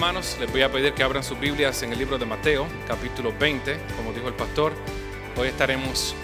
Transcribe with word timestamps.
hermanos, 0.00 0.38
les 0.40 0.50
voy 0.50 0.62
a 0.62 0.72
pedir 0.72 0.94
que 0.94 1.02
abran 1.02 1.22
sus 1.22 1.38
Biblias 1.38 1.82
en 1.82 1.92
el 1.92 1.98
libro 1.98 2.16
de 2.16 2.24
Mateo, 2.24 2.66
capítulo 2.88 3.34
20, 3.38 3.78
como 3.98 4.14
dijo 4.14 4.28
el 4.28 4.34
pastor. 4.34 4.72
Hoy 5.36 5.48
estaremos 5.48 6.14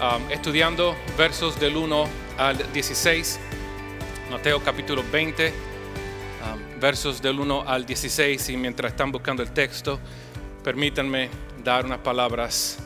um, 0.00 0.30
estudiando 0.30 0.96
versos 1.18 1.60
del 1.60 1.76
1 1.76 2.08
al 2.38 2.72
16. 2.72 3.38
Mateo 4.30 4.62
capítulo 4.64 5.04
20, 5.12 5.52
um, 5.52 6.80
versos 6.80 7.20
del 7.20 7.38
1 7.38 7.64
al 7.66 7.84
16. 7.84 8.48
Y 8.48 8.56
mientras 8.56 8.92
están 8.92 9.12
buscando 9.12 9.42
el 9.42 9.50
texto, 9.50 10.00
permítanme 10.64 11.28
dar 11.62 11.84
unas 11.84 11.98
palabras 11.98 12.78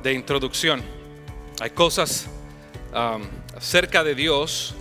de 0.00 0.12
introducción. 0.12 0.80
Hay 1.60 1.70
cosas 1.70 2.28
um, 2.94 3.24
acerca 3.56 4.04
de 4.04 4.14
Dios 4.14 4.76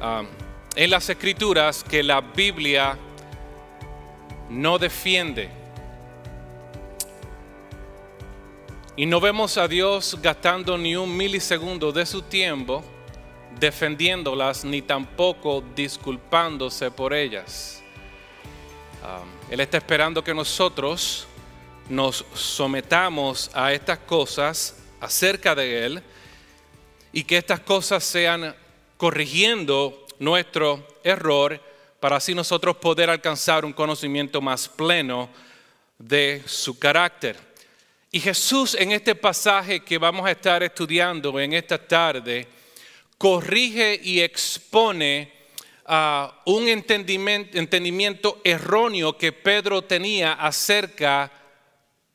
um, 0.00 0.28
en 0.76 0.90
las 0.90 1.10
escrituras 1.10 1.82
que 1.82 2.04
la 2.04 2.20
Biblia 2.20 2.96
no 4.48 4.78
defiende. 4.78 5.50
Y 8.96 9.06
no 9.06 9.20
vemos 9.20 9.58
a 9.58 9.68
Dios 9.68 10.18
gastando 10.22 10.78
ni 10.78 10.96
un 10.96 11.14
milisegundo 11.16 11.92
de 11.92 12.06
su 12.06 12.22
tiempo 12.22 12.82
defendiéndolas 13.58 14.64
ni 14.64 14.82
tampoco 14.82 15.62
disculpándose 15.74 16.90
por 16.90 17.12
ellas. 17.12 17.82
Él 19.50 19.60
está 19.60 19.76
esperando 19.76 20.22
que 20.24 20.34
nosotros 20.34 21.26
nos 21.88 22.24
sometamos 22.34 23.50
a 23.54 23.72
estas 23.72 23.98
cosas 24.00 24.76
acerca 25.00 25.54
de 25.54 25.86
Él 25.86 26.02
y 27.12 27.22
que 27.22 27.38
estas 27.38 27.60
cosas 27.60 28.02
sean 28.02 28.54
corrigiendo 28.96 30.06
nuestro 30.18 30.86
error 31.04 31.60
para 32.00 32.16
así 32.16 32.34
nosotros 32.34 32.76
poder 32.76 33.10
alcanzar 33.10 33.64
un 33.64 33.72
conocimiento 33.72 34.40
más 34.40 34.68
pleno 34.68 35.28
de 35.98 36.42
su 36.46 36.78
carácter. 36.78 37.36
Y 38.10 38.20
Jesús 38.20 38.74
en 38.74 38.92
este 38.92 39.14
pasaje 39.14 39.80
que 39.80 39.98
vamos 39.98 40.26
a 40.26 40.30
estar 40.30 40.62
estudiando 40.62 41.38
en 41.40 41.52
esta 41.52 41.78
tarde, 41.78 42.46
corrige 43.18 44.00
y 44.02 44.20
expone 44.20 45.32
a 45.86 46.42
un 46.46 46.68
entendimiento, 46.68 47.58
entendimiento 47.58 48.40
erróneo 48.44 49.16
que 49.16 49.32
Pedro 49.32 49.82
tenía 49.82 50.34
acerca 50.34 51.30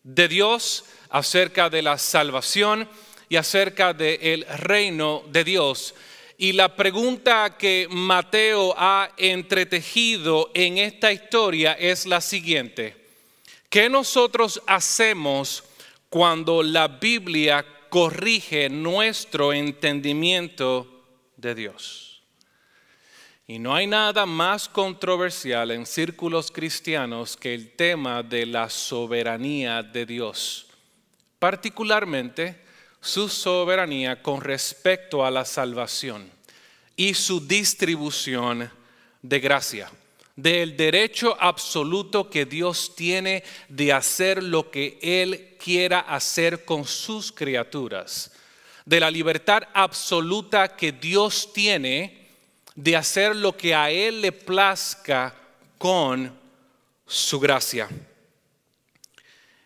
de 0.04 0.28
Dios, 0.28 0.86
acerca 1.10 1.70
de 1.70 1.82
la 1.82 1.98
salvación 1.98 2.88
y 3.30 3.38
acerca 3.38 3.94
del 3.94 4.46
reino 4.46 5.24
de 5.28 5.44
Dios. 5.44 5.96
Y 6.42 6.54
la 6.54 6.76
pregunta 6.76 7.56
que 7.56 7.88
Mateo 7.88 8.74
ha 8.76 9.12
entretejido 9.16 10.50
en 10.56 10.80
esta 10.80 11.12
historia 11.12 11.74
es 11.74 12.08
la 12.08 12.20
siguiente. 12.20 12.96
¿Qué 13.70 13.88
nosotros 13.88 14.60
hacemos 14.66 15.64
cuando 16.10 16.64
la 16.64 16.88
Biblia 16.88 17.64
corrige 17.90 18.72
nuestro 18.72 19.54
entendimiento 19.54 21.06
de 21.38 21.54
Dios? 21.54 22.24
Y 23.46 23.60
no 23.60 23.76
hay 23.76 23.86
nada 23.86 24.26
más 24.26 24.68
controversial 24.68 25.70
en 25.70 25.86
círculos 25.86 26.50
cristianos 26.50 27.38
que 27.38 27.54
el 27.54 27.76
tema 27.76 28.24
de 28.24 28.48
la 28.48 28.68
soberanía 28.68 29.84
de 29.84 30.08
Dios, 30.08 30.66
particularmente 31.38 32.61
su 33.02 33.28
soberanía 33.28 34.22
con 34.22 34.42
respecto 34.42 35.26
a 35.26 35.32
la 35.32 35.44
salvación 35.44 36.32
y 36.96 37.16
su 37.16 37.46
distribución 37.46 38.72
de 39.24 39.40
gracia, 39.40 39.92
del 40.36 40.78
derecho 40.78 41.36
absoluto 41.40 42.30
que 42.30 42.46
Dios 42.46 42.96
tiene 42.96 43.44
de 43.68 43.92
hacer 43.92 44.44
lo 44.44 44.70
que 44.70 45.00
Él 45.02 45.58
quiera 45.60 46.02
hacer 46.02 46.64
con 46.64 46.86
sus 46.86 47.32
criaturas, 47.32 48.32
de 48.86 49.00
la 49.00 49.10
libertad 49.10 49.64
absoluta 49.74 50.76
que 50.76 50.92
Dios 50.92 51.52
tiene 51.54 52.28
de 52.76 52.96
hacer 52.96 53.36
lo 53.36 53.58
que 53.58 53.76
a 53.76 53.90
Él 53.90 54.22
le 54.22 54.32
plazca 54.32 55.36
con 55.78 56.32
su 57.06 57.40
gracia. 57.40 57.90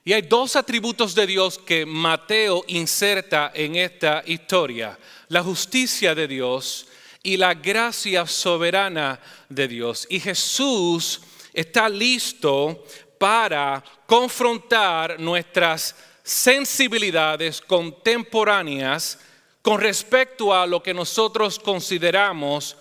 Y 0.07 0.13
hay 0.13 0.21
dos 0.21 0.55
atributos 0.55 1.16
de 1.16 1.25
Dios 1.25 1.57
que 1.57 1.83
Mateo 1.83 2.63
inserta 2.67 3.51
en 3.55 3.75
esta 3.75 4.21
historia. 4.27 4.99
La 5.29 5.41
justicia 5.41 6.13
de 6.13 6.27
Dios 6.27 6.85
y 7.23 7.38
la 7.38 7.55
gracia 7.55 8.27
soberana 8.27 9.19
de 9.49 9.67
Dios. 9.67 10.05
Y 10.11 10.19
Jesús 10.19 11.21
está 11.51 11.89
listo 11.89 12.85
para 13.17 13.83
confrontar 14.05 15.19
nuestras 15.19 15.95
sensibilidades 16.21 17.59
contemporáneas 17.61 19.17
con 19.63 19.81
respecto 19.81 20.53
a 20.53 20.67
lo 20.67 20.83
que 20.83 20.94
nosotros 20.94 21.57
consideramos 21.57 22.77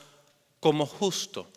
como 0.61 0.85
justo. 0.85 1.49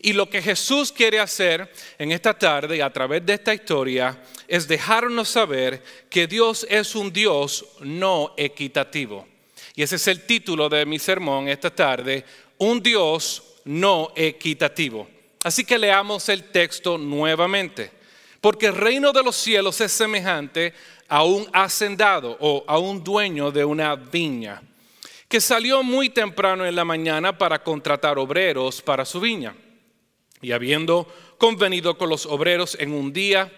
Y 0.00 0.12
lo 0.12 0.28
que 0.28 0.42
Jesús 0.42 0.92
quiere 0.92 1.20
hacer 1.20 1.70
en 1.98 2.12
esta 2.12 2.36
tarde 2.36 2.76
y 2.76 2.80
a 2.80 2.92
través 2.92 3.24
de 3.24 3.34
esta 3.34 3.54
historia 3.54 4.18
es 4.48 4.68
dejarnos 4.68 5.28
saber 5.28 5.82
que 6.10 6.26
Dios 6.26 6.66
es 6.68 6.94
un 6.94 7.12
Dios 7.12 7.64
no 7.80 8.34
equitativo. 8.36 9.26
Y 9.74 9.82
ese 9.82 9.96
es 9.96 10.06
el 10.08 10.22
título 10.22 10.68
de 10.68 10.86
mi 10.86 10.98
sermón 10.98 11.48
esta 11.48 11.70
tarde, 11.70 12.24
un 12.58 12.82
Dios 12.82 13.42
no 13.64 14.12
equitativo. 14.14 15.08
Así 15.42 15.64
que 15.64 15.78
leamos 15.78 16.28
el 16.28 16.44
texto 16.44 16.96
nuevamente, 16.96 17.90
porque 18.40 18.66
el 18.66 18.76
reino 18.76 19.12
de 19.12 19.22
los 19.22 19.36
cielos 19.36 19.80
es 19.80 19.92
semejante 19.92 20.72
a 21.08 21.24
un 21.24 21.46
hacendado 21.52 22.36
o 22.40 22.64
a 22.66 22.78
un 22.78 23.02
dueño 23.02 23.50
de 23.50 23.64
una 23.64 23.94
viña, 23.96 24.62
que 25.28 25.40
salió 25.40 25.82
muy 25.82 26.10
temprano 26.10 26.64
en 26.64 26.76
la 26.76 26.84
mañana 26.84 27.36
para 27.36 27.62
contratar 27.62 28.18
obreros 28.18 28.80
para 28.80 29.04
su 29.04 29.20
viña 29.20 29.54
y 30.40 30.52
habiendo 30.52 31.06
convenido 31.38 31.96
con 31.96 32.08
los 32.08 32.26
obreros 32.26 32.76
en 32.78 32.92
un 32.92 33.12
día 33.12 33.52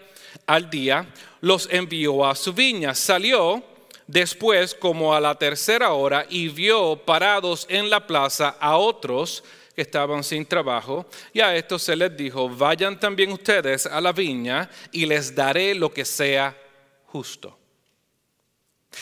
al 0.45 0.69
día, 0.69 1.07
los 1.41 1.67
envió 1.71 2.25
a 2.25 2.35
su 2.35 2.53
viña. 2.53 2.93
Salió 2.95 3.63
después 4.07 4.73
como 4.73 5.13
a 5.13 5.19
la 5.19 5.35
tercera 5.35 5.93
hora 5.93 6.25
y 6.29 6.47
vio 6.47 6.97
parados 6.97 7.65
en 7.69 7.89
la 7.89 8.05
plaza 8.07 8.55
a 8.59 8.77
otros 8.77 9.43
que 9.75 9.83
estaban 9.83 10.23
sin 10.23 10.43
trabajo, 10.43 11.05
y 11.31 11.39
a 11.39 11.55
estos 11.55 11.83
se 11.83 11.95
les 11.95 12.17
dijo, 12.17 12.49
vayan 12.49 12.99
también 12.99 13.31
ustedes 13.31 13.85
a 13.85 14.01
la 14.01 14.11
viña 14.11 14.67
y 14.91 15.05
les 15.05 15.35
daré 15.35 15.75
lo 15.75 15.93
que 15.93 16.03
sea 16.03 16.57
justo. 17.05 17.55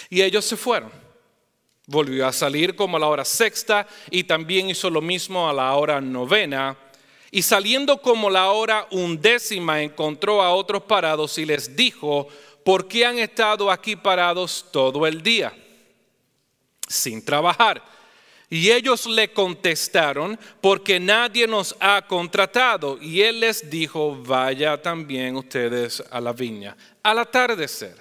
Y 0.10 0.22
ellos 0.22 0.44
se 0.44 0.58
fueron. 0.58 0.92
Volvió 1.88 2.28
a 2.28 2.34
salir 2.34 2.76
como 2.76 2.98
a 2.98 3.00
la 3.00 3.08
hora 3.08 3.24
sexta 3.24 3.88
y 4.10 4.26
también 4.26 4.70
hizo 4.70 4.90
lo 4.90 5.02
mismo 5.02 5.50
a 5.50 5.54
la 5.54 5.74
hora 5.76 6.02
novena. 6.02 6.76
Y 7.36 7.42
saliendo 7.42 7.98
como 7.98 8.30
la 8.30 8.50
hora 8.52 8.88
undécima 8.92 9.82
encontró 9.82 10.42
a 10.42 10.54
otros 10.54 10.84
parados 10.84 11.38
y 11.38 11.46
les 11.46 11.76
dijo, 11.76 12.30
¿por 12.64 12.88
qué 12.88 13.06
han 13.06 13.20
estado 13.20 13.70
aquí 13.70 13.98
parados 13.98 14.66
todo 14.72 15.06
el 15.06 15.22
día? 15.22 15.54
Sin 16.88 17.26
trabajar. 17.26 17.84
Y 18.50 18.72
ellos 18.72 19.06
le 19.06 19.34
contestaron, 19.34 20.40
porque 20.62 20.98
nadie 20.98 21.46
nos 21.46 21.76
ha 21.82 22.08
contratado. 22.08 22.98
Y 23.02 23.22
él 23.22 23.42
les 23.42 23.70
dijo, 23.70 24.16
vaya 24.16 24.82
también 24.82 25.36
ustedes 25.36 26.02
a 26.10 26.22
la 26.22 26.32
viña. 26.32 26.78
Al 27.04 27.20
atardecer, 27.20 27.98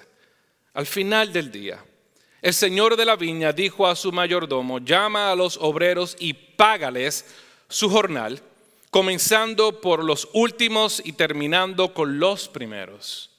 al 0.73 0.85
final 0.85 1.33
del 1.33 1.51
día, 1.51 1.83
el 2.41 2.53
señor 2.53 2.95
de 2.95 3.03
la 3.03 3.17
viña 3.17 3.51
dijo 3.51 3.85
a 3.85 3.97
su 3.97 4.13
mayordomo, 4.13 4.79
llama 4.79 5.29
a 5.29 5.35
los 5.35 5.57
obreros 5.57 6.15
y 6.19 6.31
págales 6.31 7.25
su 7.67 7.89
jornal 7.89 8.41
comenzando 8.95 9.81
por 9.81 10.05
los 10.05 10.29
últimos 10.31 11.01
y 11.03 11.11
terminando 11.11 11.93
con 11.93 12.17
los 12.17 12.47
primeros. 12.47 13.29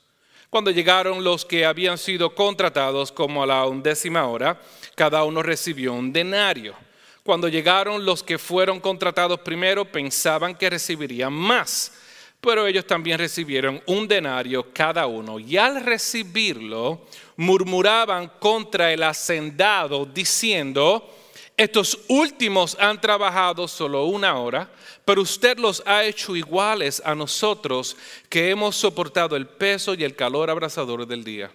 Cuando 0.50 0.70
llegaron 0.70 1.24
los 1.24 1.46
que 1.46 1.64
habían 1.64 1.96
sido 1.96 2.34
contratados 2.34 3.10
como 3.10 3.42
a 3.42 3.46
la 3.46 3.64
undécima 3.64 4.26
hora, 4.26 4.60
cada 4.94 5.24
uno 5.24 5.42
recibió 5.42 5.94
un 5.94 6.12
denario. 6.12 6.74
Cuando 7.22 7.48
llegaron 7.48 8.04
los 8.04 8.22
que 8.22 8.36
fueron 8.36 8.80
contratados 8.80 9.40
primero, 9.40 9.90
pensaban 9.90 10.54
que 10.54 10.68
recibirían 10.68 11.32
más, 11.32 11.90
pero 12.38 12.66
ellos 12.66 12.86
también 12.86 13.18
recibieron 13.18 13.82
un 13.86 14.06
denario 14.06 14.74
cada 14.74 15.06
uno. 15.06 15.38
Y 15.38 15.56
al 15.56 15.82
recibirlo, 15.82 17.06
murmuraban 17.38 18.30
contra 18.40 18.92
el 18.92 19.02
hacendado, 19.02 20.04
diciendo, 20.04 21.10
estos 21.56 21.98
últimos 22.08 22.76
han 22.78 23.00
trabajado 23.00 23.66
solo 23.66 24.04
una 24.04 24.36
hora, 24.38 24.70
pero 25.04 25.22
usted 25.22 25.58
los 25.58 25.82
ha 25.86 26.04
hecho 26.04 26.36
iguales 26.36 27.02
a 27.04 27.14
nosotros 27.14 27.96
que 28.28 28.50
hemos 28.50 28.76
soportado 28.76 29.36
el 29.36 29.46
peso 29.46 29.94
y 29.94 30.04
el 30.04 30.14
calor 30.14 30.50
abrasador 30.50 31.06
del 31.06 31.24
día. 31.24 31.50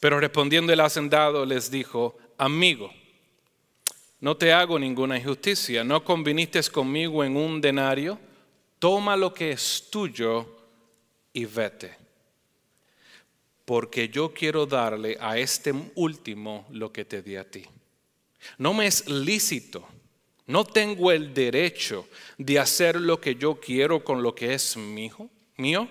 Pero 0.00 0.20
respondiendo 0.20 0.72
el 0.72 0.80
hacendado 0.80 1.46
les 1.46 1.70
dijo, 1.70 2.16
amigo, 2.36 2.92
no 4.20 4.36
te 4.36 4.52
hago 4.52 4.78
ninguna 4.78 5.18
injusticia, 5.18 5.84
¿no 5.84 6.04
conviniste 6.04 6.62
conmigo 6.70 7.24
en 7.24 7.36
un 7.36 7.60
denario? 7.60 8.18
toma 8.84 9.16
lo 9.16 9.32
que 9.32 9.52
es 9.52 9.88
tuyo 9.88 10.44
y 11.32 11.46
vete. 11.46 11.96
Porque 13.64 14.10
yo 14.10 14.34
quiero 14.34 14.66
darle 14.66 15.16
a 15.18 15.38
este 15.38 15.72
último 15.94 16.66
lo 16.70 16.92
que 16.92 17.06
te 17.06 17.22
di 17.22 17.36
a 17.36 17.50
ti. 17.50 17.64
No 18.58 18.74
me 18.74 18.86
es 18.86 19.08
lícito, 19.08 19.86
no 20.46 20.64
tengo 20.64 21.10
el 21.10 21.32
derecho 21.32 22.06
de 22.36 22.58
hacer 22.58 23.00
lo 23.00 23.20
que 23.20 23.36
yo 23.36 23.58
quiero 23.58 24.04
con 24.04 24.22
lo 24.22 24.34
que 24.34 24.54
es 24.54 24.76
mío. 24.76 25.30
mío. 25.56 25.88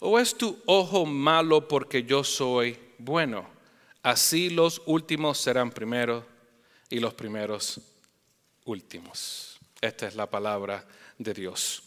¿O 0.00 0.18
es 0.18 0.34
tu 0.34 0.58
ojo 0.66 1.06
malo 1.06 1.68
porque 1.68 2.02
yo 2.02 2.24
soy 2.24 2.78
bueno? 2.98 3.48
Así 4.02 4.50
los 4.50 4.82
últimos 4.86 5.38
serán 5.38 5.70
primeros 5.70 6.24
y 6.90 6.98
los 6.98 7.14
primeros 7.14 7.80
últimos. 8.64 9.58
Esta 9.80 10.06
es 10.06 10.14
la 10.14 10.28
palabra 10.28 10.86
de 11.18 11.32
Dios. 11.32 11.82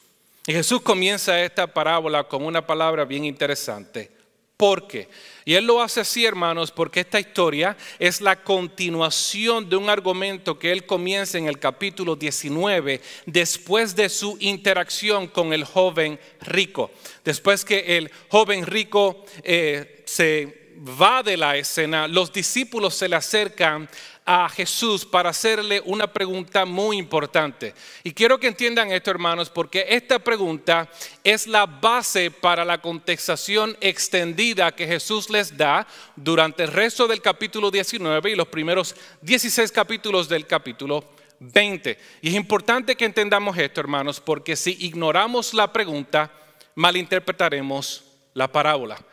Y 0.47 0.53
Jesús 0.53 0.81
comienza 0.81 1.41
esta 1.41 1.67
parábola 1.67 2.23
con 2.23 2.43
una 2.43 2.65
palabra 2.65 3.05
bien 3.05 3.25
interesante. 3.25 4.18
¿Por 4.59 4.87
qué? 4.87 5.07
Y 5.45 5.53
él 5.53 5.65
lo 5.65 5.81
hace 5.81 6.01
así, 6.01 6.25
hermanos, 6.25 6.69
porque 6.69 6.99
esta 6.99 7.17
historia 7.17 7.77
es 7.97 8.19
la 8.19 8.43
continuación 8.43 9.69
de 9.69 9.77
un 9.77 9.89
argumento 9.89 10.59
que 10.59 10.73
él 10.73 10.85
comienza 10.85 11.37
en 11.37 11.47
el 11.47 11.59
capítulo 11.59 12.17
19, 12.17 12.99
después 13.25 13.95
de 13.95 14.09
su 14.09 14.35
interacción 14.41 15.27
con 15.27 15.53
el 15.53 15.63
joven 15.63 16.19
rico. 16.41 16.91
Después 17.23 17.63
que 17.63 17.95
el 17.95 18.11
joven 18.27 18.65
rico 18.65 19.23
eh, 19.43 20.03
se 20.05 20.73
va 20.99 21.23
de 21.23 21.37
la 21.37 21.55
escena, 21.55 22.05
los 22.09 22.33
discípulos 22.33 22.95
se 22.95 23.07
le 23.07 23.15
acercan 23.15 23.89
a 24.31 24.47
Jesús 24.47 25.05
para 25.05 25.31
hacerle 25.31 25.81
una 25.85 26.05
pregunta 26.05 26.63
muy 26.63 26.97
importante. 26.97 27.73
Y 28.03 28.13
quiero 28.13 28.39
que 28.39 28.45
entiendan 28.45 28.91
esto, 28.91 29.09
hermanos, 29.09 29.49
porque 29.49 29.87
esta 29.89 30.19
pregunta 30.19 30.87
es 31.23 31.47
la 31.47 31.65
base 31.65 32.29
para 32.29 32.63
la 32.63 32.79
contextación 32.79 33.75
extendida 33.81 34.75
que 34.75 34.85
Jesús 34.85 35.31
les 35.31 35.57
da 35.57 35.87
durante 36.15 36.61
el 36.61 36.71
resto 36.71 37.07
del 37.07 37.23
capítulo 37.23 37.71
19 37.71 38.29
y 38.29 38.35
los 38.35 38.47
primeros 38.49 38.95
16 39.23 39.71
capítulos 39.71 40.29
del 40.29 40.45
capítulo 40.45 41.03
20. 41.39 41.97
Y 42.21 42.29
es 42.29 42.35
importante 42.35 42.95
que 42.95 43.05
entendamos 43.05 43.57
esto, 43.57 43.81
hermanos, 43.81 44.19
porque 44.19 44.55
si 44.55 44.77
ignoramos 44.85 45.55
la 45.55 45.73
pregunta, 45.73 46.31
malinterpretaremos 46.75 48.03
la 48.35 48.47
parábola. 48.51 49.03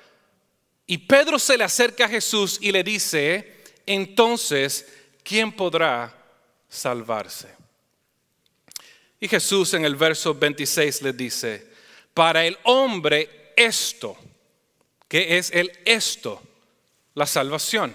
Y 0.86 0.98
Pedro 0.98 1.38
se 1.38 1.56
le 1.56 1.64
acerca 1.64 2.04
a 2.04 2.08
Jesús 2.10 2.58
y 2.60 2.70
le 2.70 2.84
dice, 2.84 3.56
entonces, 3.86 4.92
¿quién 5.26 5.50
podrá 5.50 6.14
salvarse? 6.68 7.52
Y 9.18 9.26
Jesús 9.26 9.74
en 9.74 9.84
el 9.84 9.96
verso 9.96 10.34
26 10.34 11.02
le 11.02 11.12
dice, 11.12 11.66
para 12.14 12.46
el 12.46 12.56
hombre 12.62 13.52
esto, 13.56 14.16
que 15.08 15.36
es 15.36 15.50
el 15.50 15.72
esto, 15.84 16.40
la 17.14 17.26
salvación. 17.26 17.94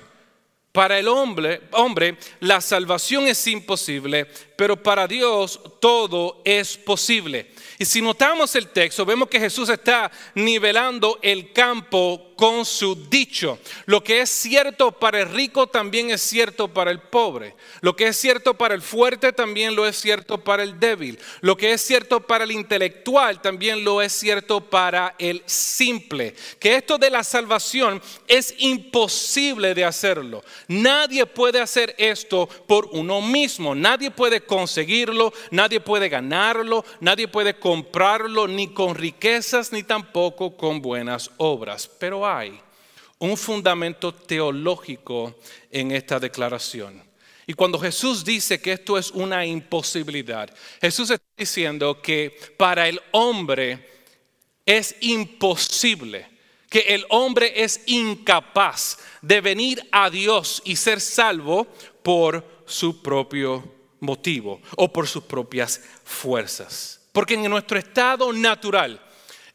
Para 0.72 1.00
el 1.00 1.08
hombre, 1.08 1.62
hombre, 1.72 2.18
la 2.40 2.60
salvación 2.60 3.28
es 3.28 3.46
imposible, 3.48 4.28
pero 4.62 4.76
para 4.76 5.08
Dios 5.08 5.60
todo 5.80 6.40
es 6.46 6.78
posible. 6.78 7.48
Y 7.80 7.86
si 7.86 8.00
notamos 8.00 8.56
el 8.56 8.68
texto, 8.68 9.04
vemos 9.04 9.28
que 9.28 9.40
Jesús 9.40 9.70
está 9.70 10.12
nivelando 10.36 11.18
el 11.24 11.52
campo 11.52 12.32
con 12.36 12.66
su 12.66 12.96
dicho. 13.10 13.58
Lo 13.86 14.04
que 14.04 14.22
es 14.22 14.30
cierto 14.30 14.92
para 14.92 15.22
el 15.22 15.30
rico 15.30 15.66
también 15.66 16.12
es 16.12 16.22
cierto 16.22 16.68
para 16.68 16.92
el 16.92 17.00
pobre. 17.00 17.56
Lo 17.82 17.96
que 17.96 18.08
es 18.08 18.18
cierto 18.18 18.56
para 18.56 18.76
el 18.76 18.84
fuerte 18.84 19.34
también 19.34 19.76
lo 19.76 19.88
es 19.88 19.96
cierto 19.96 20.44
para 20.44 20.62
el 20.62 20.80
débil. 20.80 21.18
Lo 21.42 21.58
que 21.58 21.72
es 21.72 21.82
cierto 21.82 22.20
para 22.20 22.44
el 22.44 22.52
intelectual 22.52 23.42
también 23.42 23.84
lo 23.84 24.02
es 24.02 24.14
cierto 24.14 24.62
para 24.62 25.16
el 25.18 25.42
simple. 25.48 26.36
Que 26.60 26.76
esto 26.76 27.00
de 27.00 27.10
la 27.10 27.24
salvación 27.24 28.02
es 28.28 28.54
imposible 28.60 29.74
de 29.74 29.86
hacerlo. 29.86 30.44
Nadie 30.68 31.26
puede 31.26 31.62
hacer 31.62 31.96
esto 31.98 32.48
por 32.68 32.90
uno 32.92 33.22
mismo. 33.22 33.74
Nadie 33.74 34.12
puede 34.12 34.42
conseguirlo, 34.52 35.32
nadie 35.52 35.80
puede 35.80 36.10
ganarlo, 36.10 36.84
nadie 37.00 37.30
puede 37.30 37.58
comprarlo 37.58 38.50
ni 38.50 38.74
con 38.74 38.96
riquezas 38.96 39.72
ni 39.72 39.84
tampoco 39.84 40.58
con 40.58 40.82
buenas 40.82 41.32
obras. 41.38 41.88
Pero 41.88 42.28
hay 42.28 42.60
un 43.20 43.38
fundamento 43.38 44.14
teológico 44.14 45.38
en 45.70 45.94
esta 45.94 46.20
declaración. 46.20 47.02
Y 47.48 47.54
cuando 47.54 47.80
Jesús 47.80 48.26
dice 48.26 48.60
que 48.60 48.74
esto 48.74 48.98
es 48.98 49.12
una 49.12 49.46
imposibilidad, 49.46 50.54
Jesús 50.82 51.10
está 51.12 51.26
diciendo 51.38 52.02
que 52.02 52.38
para 52.58 52.90
el 52.90 53.00
hombre 53.12 53.88
es 54.66 54.98
imposible, 55.00 56.28
que 56.70 56.80
el 56.90 57.06
hombre 57.08 57.64
es 57.64 57.84
incapaz 57.86 58.98
de 59.22 59.40
venir 59.40 59.82
a 59.94 60.10
Dios 60.10 60.62
y 60.66 60.76
ser 60.76 61.00
salvo 61.00 61.68
por 62.04 62.46
su 62.66 63.02
propio 63.02 63.80
motivo 64.02 64.62
o 64.76 64.92
por 64.92 65.08
sus 65.08 65.24
propias 65.24 65.82
fuerzas. 66.04 67.00
Porque 67.14 67.36
en 67.36 67.50
nuestro 67.50 67.80
estado 67.80 68.34
natural 68.34 69.02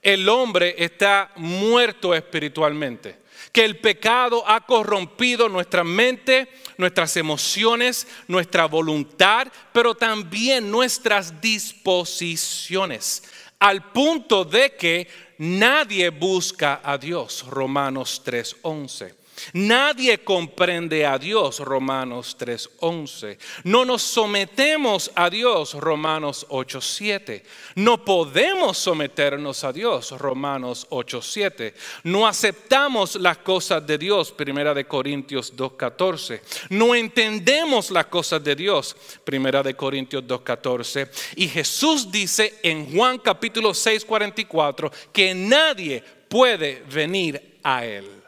el 0.01 0.29
hombre 0.29 0.75
está 0.79 1.33
muerto 1.37 2.15
espiritualmente. 2.15 3.27
Que 3.53 3.65
el 3.65 3.79
pecado 3.81 4.45
ha 4.47 4.65
corrompido 4.67 5.49
nuestra 5.49 5.83
mente, 5.83 6.49
nuestras 6.77 7.17
emociones, 7.17 8.07
nuestra 8.29 8.67
voluntad, 8.67 9.49
pero 9.73 9.95
también 9.95 10.71
nuestras 10.71 11.41
disposiciones. 11.41 13.23
Al 13.59 13.91
punto 13.93 14.45
de 14.45 14.77
que 14.77 15.09
nadie 15.39 16.11
busca 16.11 16.81
a 16.85 16.99
Dios. 16.99 17.47
Romanos 17.49 18.23
3:11. 18.25 19.26
Nadie 19.53 20.19
comprende 20.19 21.07
a 21.07 21.19
Dios, 21.19 21.61
Romanos 21.61 22.37
3:11. 22.39 23.39
No 23.65 23.85
nos 23.85 24.03
sometemos 24.03 25.11
a 25.15 25.31
Dios, 25.31 25.75
Romanos 25.75 26.47
8:7. 26.49 27.43
No 27.75 28.05
podemos 28.05 28.79
someternos 28.79 29.65
a 29.65 29.73
Dios, 29.73 30.13
Romanos 30.13 30.87
8:7. 30.91 31.75
No 32.05 32.27
aceptamos 32.27 33.17
las 33.17 33.39
cosas 33.39 33.87
de 33.87 33.99
Dios, 33.99 34.33
Primera 34.33 34.75
de 34.75 34.87
Corintios 34.87 35.55
2:14. 35.55 36.43
No 36.71 36.95
entendemos 36.95 37.91
las 37.91 38.07
cosas 38.07 38.43
de 38.43 38.55
Dios, 38.55 38.97
Primera 39.25 39.63
de 39.63 39.75
Corintios 39.75 40.25
2:14. 40.27 41.11
Y 41.37 41.49
Jesús 41.49 42.11
dice 42.11 42.59
en 42.63 42.95
Juan 42.95 43.19
capítulo 43.19 43.75
6:44 43.75 44.91
que 45.13 45.35
nadie 45.35 46.03
puede 46.29 46.83
venir 46.91 47.59
a 47.63 47.85
él. 47.85 48.26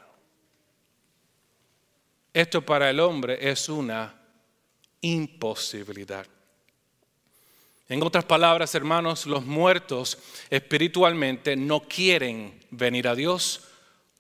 Esto 2.33 2.63
para 2.63 2.91
el 2.91 3.01
hombre 3.01 3.39
es 3.51 3.69
una 3.69 4.15
imposibilidad. 5.01 6.27
En 7.89 8.03
otras 8.03 8.25
palabras, 8.25 8.75
hermanos, 8.75 9.25
los 9.27 9.47
muertos 9.47 10.19
espiritualmente 10.51 11.57
no 11.57 11.81
quieren 11.81 12.61
venir 12.71 13.09
a 13.09 13.15
Dios, 13.15 13.63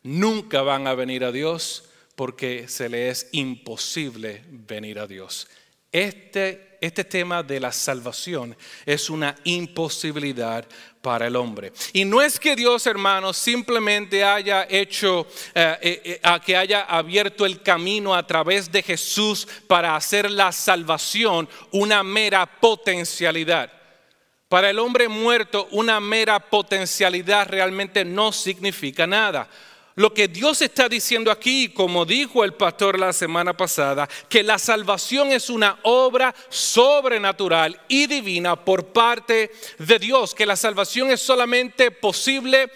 nunca 0.02 0.62
van 0.62 0.86
a 0.86 0.94
venir 0.94 1.22
a 1.24 1.32
Dios 1.32 1.84
porque 2.16 2.66
se 2.66 2.88
les 2.88 3.24
es 3.24 3.28
imposible 3.32 4.42
venir 4.48 4.98
a 4.98 5.06
Dios. 5.06 5.48
Este, 5.90 6.76
este 6.80 7.04
tema 7.04 7.42
de 7.42 7.58
la 7.58 7.72
salvación 7.72 8.56
es 8.84 9.08
una 9.08 9.34
imposibilidad 9.44 10.66
para 11.00 11.26
el 11.26 11.36
hombre. 11.36 11.72
Y 11.92 12.04
no 12.04 12.20
es 12.20 12.38
que 12.38 12.54
Dios, 12.54 12.86
hermanos, 12.86 13.36
simplemente 13.36 14.22
haya 14.22 14.66
hecho, 14.68 15.26
eh, 15.54 15.78
eh, 15.80 16.20
eh, 16.22 16.40
que 16.44 16.56
haya 16.56 16.82
abierto 16.82 17.46
el 17.46 17.62
camino 17.62 18.14
a 18.14 18.26
través 18.26 18.70
de 18.70 18.82
Jesús 18.82 19.48
para 19.66 19.96
hacer 19.96 20.30
la 20.30 20.52
salvación 20.52 21.48
una 21.72 22.02
mera 22.02 22.44
potencialidad. 22.44 23.72
Para 24.48 24.70
el 24.70 24.78
hombre 24.78 25.08
muerto, 25.08 25.68
una 25.72 26.00
mera 26.00 26.38
potencialidad 26.38 27.48
realmente 27.48 28.04
no 28.04 28.32
significa 28.32 29.06
nada. 29.06 29.48
Lo 29.98 30.14
que 30.14 30.28
Dios 30.28 30.62
está 30.62 30.88
diciendo 30.88 31.28
aquí, 31.28 31.70
como 31.70 32.04
dijo 32.04 32.44
el 32.44 32.54
pastor 32.54 32.96
la 33.00 33.12
semana 33.12 33.56
pasada, 33.56 34.08
que 34.28 34.44
la 34.44 34.56
salvación 34.56 35.32
es 35.32 35.50
una 35.50 35.80
obra 35.82 36.32
sobrenatural 36.50 37.80
y 37.88 38.06
divina 38.06 38.54
por 38.64 38.92
parte 38.92 39.50
de 39.76 39.98
Dios, 39.98 40.36
que 40.36 40.46
la 40.46 40.54
salvación 40.54 41.10
es 41.10 41.20
solamente 41.20 41.90
posible 41.90 42.70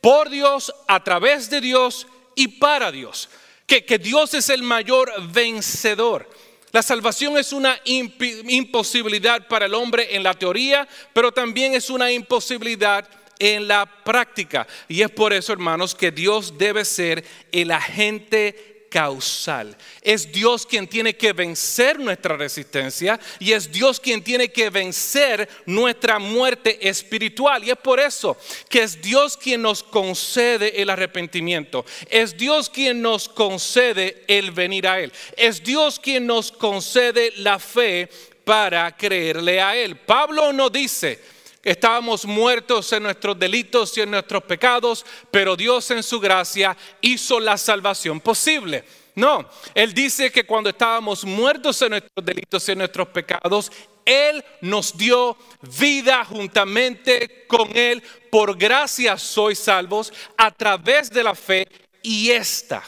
por 0.00 0.30
Dios, 0.30 0.72
a 0.86 1.02
través 1.02 1.50
de 1.50 1.60
Dios 1.60 2.06
y 2.36 2.46
para 2.46 2.92
Dios, 2.92 3.28
que, 3.66 3.84
que 3.84 3.98
Dios 3.98 4.34
es 4.34 4.48
el 4.48 4.62
mayor 4.62 5.12
vencedor. 5.32 6.30
La 6.70 6.84
salvación 6.84 7.36
es 7.38 7.52
una 7.52 7.76
imposibilidad 7.84 9.48
para 9.48 9.66
el 9.66 9.74
hombre 9.74 10.14
en 10.14 10.22
la 10.22 10.34
teoría, 10.34 10.86
pero 11.12 11.32
también 11.32 11.74
es 11.74 11.90
una 11.90 12.12
imposibilidad 12.12 13.04
en 13.38 13.68
la 13.68 13.86
práctica. 14.04 14.66
Y 14.88 15.02
es 15.02 15.10
por 15.10 15.32
eso, 15.32 15.52
hermanos, 15.52 15.94
que 15.94 16.10
Dios 16.10 16.58
debe 16.58 16.84
ser 16.84 17.24
el 17.52 17.70
agente 17.70 18.78
causal. 18.88 19.76
Es 20.02 20.30
Dios 20.32 20.66
quien 20.66 20.88
tiene 20.88 21.14
que 21.14 21.32
vencer 21.32 21.98
nuestra 21.98 22.36
resistencia 22.36 23.18
y 23.38 23.52
es 23.52 23.70
Dios 23.70 24.00
quien 24.00 24.22
tiene 24.22 24.50
que 24.50 24.70
vencer 24.70 25.48
nuestra 25.66 26.18
muerte 26.18 26.88
espiritual. 26.88 27.64
Y 27.64 27.70
es 27.70 27.76
por 27.76 28.00
eso 28.00 28.36
que 28.68 28.82
es 28.82 29.00
Dios 29.00 29.36
quien 29.36 29.62
nos 29.62 29.82
concede 29.82 30.80
el 30.80 30.90
arrepentimiento. 30.90 31.84
Es 32.10 32.36
Dios 32.36 32.70
quien 32.70 33.02
nos 33.02 33.28
concede 33.28 34.24
el 34.26 34.50
venir 34.50 34.86
a 34.88 35.00
Él. 35.00 35.12
Es 35.36 35.62
Dios 35.62 35.98
quien 35.98 36.26
nos 36.26 36.50
concede 36.52 37.32
la 37.36 37.58
fe 37.58 38.08
para 38.44 38.96
creerle 38.96 39.60
a 39.60 39.76
Él. 39.76 39.96
Pablo 39.96 40.52
no 40.52 40.70
dice, 40.70 41.20
estábamos 41.70 42.24
muertos 42.24 42.92
en 42.92 43.02
nuestros 43.02 43.38
delitos 43.38 43.96
y 43.96 44.00
en 44.00 44.10
nuestros 44.10 44.42
pecados, 44.44 45.04
pero 45.30 45.56
Dios 45.56 45.90
en 45.90 46.02
su 46.02 46.18
gracia 46.18 46.76
hizo 47.00 47.38
la 47.40 47.58
salvación 47.58 48.20
posible. 48.20 48.84
No, 49.14 49.48
Él 49.74 49.92
dice 49.92 50.30
que 50.30 50.46
cuando 50.46 50.70
estábamos 50.70 51.24
muertos 51.24 51.82
en 51.82 51.90
nuestros 51.90 52.24
delitos 52.24 52.68
y 52.68 52.72
en 52.72 52.78
nuestros 52.78 53.08
pecados, 53.08 53.72
Él 54.04 54.44
nos 54.60 54.96
dio 54.96 55.36
vida 55.80 56.24
juntamente 56.24 57.44
con 57.48 57.76
Él. 57.76 58.02
Por 58.30 58.56
gracia 58.56 59.18
sois 59.18 59.58
salvos 59.58 60.12
a 60.36 60.50
través 60.50 61.10
de 61.10 61.24
la 61.24 61.34
fe 61.34 61.66
y 62.02 62.30
esta. 62.30 62.82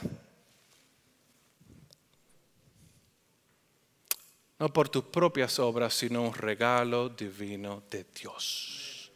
No 4.60 4.72
por 4.72 4.88
tus 4.88 5.04
propias 5.04 5.58
obras, 5.58 5.94
sino 5.94 6.22
un 6.22 6.34
regalo 6.34 7.08
divino 7.08 7.82
de 7.90 8.04
Dios. 8.14 9.10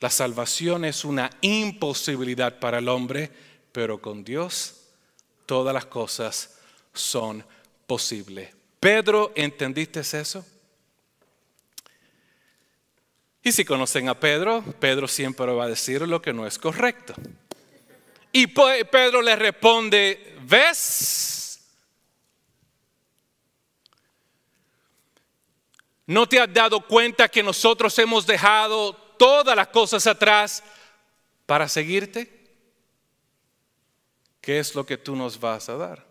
La 0.00 0.10
salvación 0.10 0.84
es 0.84 1.04
una 1.04 1.30
imposibilidad 1.42 2.58
para 2.58 2.78
el 2.78 2.88
hombre, 2.88 3.30
pero 3.70 4.00
con 4.00 4.24
Dios 4.24 4.80
todas 5.46 5.72
las 5.72 5.86
cosas 5.86 6.58
son 6.92 7.44
posibles. 7.86 8.50
Pedro, 8.80 9.32
¿entendiste 9.34 10.00
eso? 10.00 10.44
Y 13.42 13.52
si 13.52 13.62
conocen 13.64 14.08
a 14.08 14.18
Pedro, 14.18 14.64
Pedro 14.80 15.06
siempre 15.06 15.52
va 15.52 15.64
a 15.64 15.68
decir 15.68 16.00
lo 16.08 16.22
que 16.22 16.32
no 16.32 16.46
es 16.46 16.58
correcto. 16.58 17.12
Y 18.32 18.46
Pedro 18.46 19.20
le 19.20 19.36
responde, 19.36 20.38
¿ves? 20.42 21.33
¿No 26.06 26.28
te 26.28 26.38
has 26.38 26.52
dado 26.52 26.86
cuenta 26.86 27.28
que 27.28 27.42
nosotros 27.42 27.98
hemos 27.98 28.26
dejado 28.26 28.94
todas 29.18 29.56
las 29.56 29.68
cosas 29.68 30.06
atrás 30.06 30.62
para 31.46 31.68
seguirte? 31.68 32.34
¿qué 34.44 34.58
es 34.58 34.74
lo 34.74 34.84
que 34.84 34.98
tú 34.98 35.16
nos 35.16 35.40
vas 35.40 35.70
a 35.70 35.76
dar? 35.76 36.04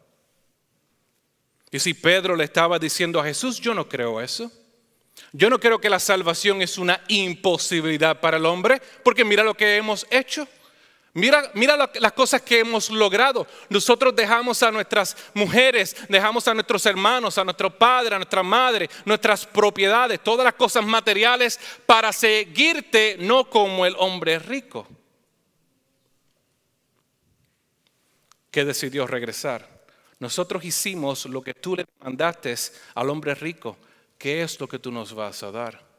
Y 1.69 1.77
si 1.77 1.93
Pedro 1.93 2.35
le 2.35 2.45
estaba 2.45 2.79
diciendo 2.79 3.19
a 3.19 3.23
Jesús, 3.23 3.59
yo 3.59 3.75
no 3.75 3.87
creo 3.87 4.19
eso. 4.19 4.51
Yo 5.31 5.51
no 5.51 5.59
creo 5.59 5.79
que 5.79 5.89
la 5.89 5.99
salvación 5.99 6.63
es 6.63 6.79
una 6.79 6.99
imposibilidad 7.09 8.19
para 8.19 8.37
el 8.37 8.47
hombre, 8.47 8.81
porque 9.03 9.23
mira 9.23 9.43
lo 9.43 9.53
que 9.53 9.77
hemos 9.77 10.07
hecho. 10.09 10.47
Mira, 11.15 11.51
mira 11.53 11.77
las 11.77 12.11
cosas 12.13 12.41
que 12.41 12.59
hemos 12.59 12.89
logrado. 12.89 13.45
Nosotros 13.69 14.15
dejamos 14.15 14.63
a 14.63 14.71
nuestras 14.71 15.15
mujeres, 15.33 15.95
dejamos 16.09 16.47
a 16.47 16.53
nuestros 16.53 16.85
hermanos, 16.85 17.37
a 17.37 17.43
nuestro 17.43 17.69
padre, 17.69 18.15
a 18.15 18.19
nuestra 18.19 18.41
madre, 18.41 18.89
nuestras 19.05 19.45
propiedades, 19.45 20.19
todas 20.23 20.43
las 20.43 20.55
cosas 20.55 20.83
materiales 20.83 21.59
para 21.85 22.11
seguirte, 22.11 23.17
no 23.19 23.49
como 23.49 23.85
el 23.85 23.95
hombre 23.99 24.39
rico. 24.39 24.87
que 28.53 28.63
decidió 28.63 29.07
regresar. 29.07 29.67
Nosotros 30.19 30.63
hicimos 30.63 31.25
lo 31.25 31.41
que 31.41 31.55
tú 31.55 31.75
le 31.75 31.87
mandaste 31.99 32.53
al 32.93 33.09
hombre 33.09 33.33
rico. 33.33 33.75
¿Qué 34.15 34.43
es 34.43 34.59
lo 34.59 34.67
que 34.67 34.77
tú 34.77 34.91
nos 34.91 35.11
vas 35.11 35.41
a 35.41 35.51
dar? 35.51 35.92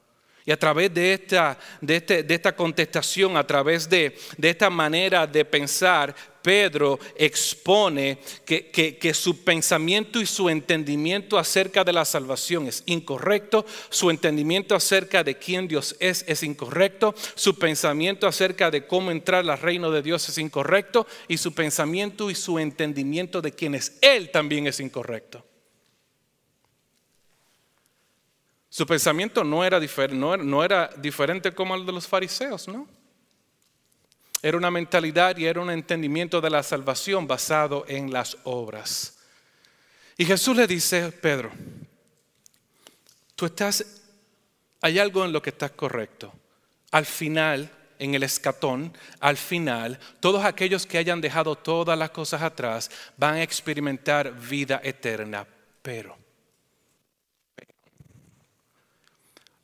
Y 0.46 0.52
a 0.52 0.58
través 0.58 0.92
de 0.92 1.14
esta, 1.14 1.58
de, 1.80 1.96
este, 1.96 2.22
de 2.22 2.34
esta 2.34 2.54
contestación, 2.54 3.36
a 3.36 3.46
través 3.46 3.88
de, 3.88 4.14
de, 4.36 4.50
esta 4.50 4.68
manera 4.68 5.26
de 5.26 5.42
pensar, 5.42 6.14
Pedro 6.42 7.00
expone 7.16 8.18
que, 8.44 8.68
que, 8.70 9.14
su 9.14 9.42
pensamiento 9.42 10.20
y 10.20 10.26
su 10.26 10.50
entendimiento 10.50 11.38
acerca 11.38 11.82
de 11.82 11.94
la 11.94 12.04
salvación 12.04 12.66
es 12.66 12.82
incorrecto, 12.84 13.64
su 13.88 14.10
entendimiento 14.10 14.74
acerca 14.74 15.24
de 15.24 15.38
quién 15.38 15.66
Dios 15.66 15.96
es 15.98 16.22
es 16.28 16.42
incorrecto, 16.42 17.14
su 17.34 17.58
pensamiento 17.58 18.26
acerca 18.26 18.70
de 18.70 18.86
cómo 18.86 19.10
entrar 19.10 19.48
al 19.48 19.58
reino 19.58 19.90
de 19.90 20.02
Dios 20.02 20.28
es 20.28 20.36
incorrecto 20.36 21.06
y 21.26 21.38
su 21.38 21.54
pensamiento 21.54 22.30
y 22.30 22.34
su 22.34 22.58
entendimiento 22.58 23.40
de 23.40 23.52
quién 23.52 23.74
es 23.74 23.96
Él 24.02 24.30
también 24.30 24.66
es 24.66 24.78
incorrecto. 24.78 25.42
Su 28.74 28.86
pensamiento 28.86 29.44
no 29.44 29.64
era, 29.64 29.78
no 30.08 30.64
era, 30.64 30.90
diferente 30.96 31.54
como 31.54 31.76
el 31.76 31.86
de 31.86 31.92
los 31.92 32.08
fariseos, 32.08 32.66
¿no? 32.66 32.88
Era 34.42 34.56
una 34.56 34.68
mentalidad 34.68 35.36
y 35.36 35.46
era 35.46 35.60
un 35.60 35.70
entendimiento 35.70 36.40
de 36.40 36.50
la 36.50 36.60
salvación 36.64 37.24
basado 37.24 37.84
en 37.86 38.12
las 38.12 38.36
obras. 38.42 39.16
Y 40.16 40.24
Jesús 40.24 40.56
le 40.56 40.66
dice, 40.66 41.12
Pedro, 41.12 41.52
tú 43.36 43.46
estás, 43.46 44.02
hay 44.80 44.98
algo 44.98 45.24
en 45.24 45.32
lo 45.32 45.40
que 45.40 45.50
estás 45.50 45.70
correcto. 45.70 46.32
Al 46.90 47.06
final, 47.06 47.70
en 48.00 48.16
el 48.16 48.24
escatón, 48.24 48.92
al 49.20 49.36
final, 49.36 50.00
todos 50.18 50.44
aquellos 50.44 50.84
que 50.84 50.98
hayan 50.98 51.20
dejado 51.20 51.54
todas 51.54 51.96
las 51.96 52.10
cosas 52.10 52.42
atrás 52.42 52.90
van 53.16 53.36
a 53.36 53.42
experimentar 53.44 54.32
vida 54.32 54.80
eterna. 54.82 55.46
Pero 55.80 56.23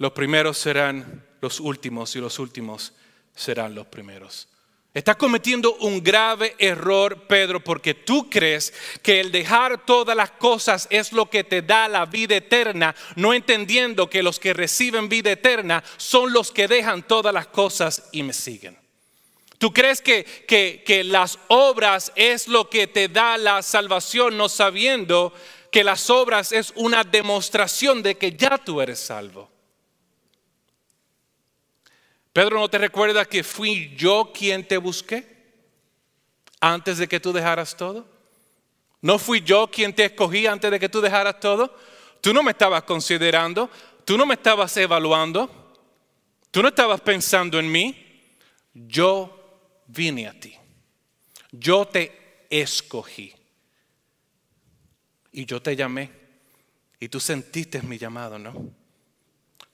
Los 0.01 0.13
primeros 0.13 0.57
serán 0.57 1.27
los 1.43 1.61
últimos 1.61 2.17
y 2.17 2.21
los 2.21 2.39
últimos 2.39 2.95
serán 3.35 3.75
los 3.75 3.87
primeros. 3.87 4.49
Estás 4.95 5.17
cometiendo 5.17 5.75
un 5.75 6.03
grave 6.03 6.57
error, 6.59 7.27
Pedro, 7.27 7.63
porque 7.63 7.93
tú 7.93 8.31
crees 8.31 8.73
que 9.03 9.21
el 9.21 9.31
dejar 9.31 9.85
todas 9.85 10.17
las 10.17 10.31
cosas 10.31 10.87
es 10.89 11.13
lo 11.13 11.29
que 11.29 11.45
te 11.45 11.61
da 11.61 11.87
la 11.87 12.07
vida 12.07 12.35
eterna, 12.37 12.97
no 13.15 13.35
entendiendo 13.35 14.09
que 14.09 14.23
los 14.23 14.41
que 14.41 14.55
reciben 14.55 15.11
vida 15.11 15.33
eterna 15.33 15.85
son 15.99 16.33
los 16.33 16.51
que 16.51 16.67
dejan 16.67 17.07
todas 17.07 17.35
las 17.35 17.49
cosas 17.49 18.09
y 18.11 18.23
me 18.23 18.33
siguen. 18.33 18.79
Tú 19.59 19.71
crees 19.71 20.01
que, 20.01 20.25
que, 20.25 20.83
que 20.87 21.05
las 21.05 21.39
obras 21.49 22.11
es 22.17 22.49
lo 22.49 22.71
que 22.71 22.87
te 22.87 23.09
da 23.09 23.37
la 23.37 23.61
salvación, 23.61 24.39
no 24.39 24.49
sabiendo 24.49 25.35
que 25.71 25.85
las 25.85 26.09
obras 26.09 26.53
es 26.53 26.73
una 26.75 27.05
demostración 27.05 28.03
de 28.03 28.17
que 28.17 28.33
ya 28.33 28.57
tú 28.57 28.81
eres 28.81 28.99
salvo. 28.99 29.50
Pedro, 32.33 32.61
¿no 32.61 32.69
te 32.71 32.79
recuerda 32.79 33.25
que 33.25 33.43
fui 33.43 33.95
yo 33.97 34.33
quien 34.33 34.67
te 34.67 34.77
busqué 34.77 35.27
antes 36.61 36.99
de 36.99 37.09
que 37.09 37.19
tú 37.19 37.33
dejaras 37.33 37.77
todo? 37.77 38.07
¿No 39.03 39.19
fui 39.19 39.41
yo 39.41 39.69
quien 39.69 39.95
te 39.95 40.05
escogí 40.05 40.47
antes 40.47 40.71
de 40.71 40.79
que 40.79 40.89
tú 40.89 41.01
dejaras 41.01 41.41
todo? 41.41 41.75
Tú 42.21 42.33
no 42.33 42.43
me 42.43 42.53
estabas 42.53 42.85
considerando, 42.85 43.71
tú 44.05 44.17
no 44.17 44.27
me 44.27 44.35
estabas 44.35 44.77
evaluando, 44.77 45.75
tú 46.51 46.63
no 46.63 46.69
estabas 46.69 47.01
pensando 47.01 47.59
en 47.59 47.71
mí. 47.71 48.07
Yo 48.73 49.83
vine 49.87 50.29
a 50.29 50.39
ti. 50.39 50.55
Yo 51.51 51.87
te 51.87 52.47
escogí. 52.49 53.35
Y 55.33 55.45
yo 55.47 55.61
te 55.61 55.75
llamé. 55.75 56.11
Y 57.01 57.09
tú 57.09 57.19
sentiste 57.19 57.83
mi 57.83 57.99
llamado, 57.99 58.39
¿no? 58.39 58.71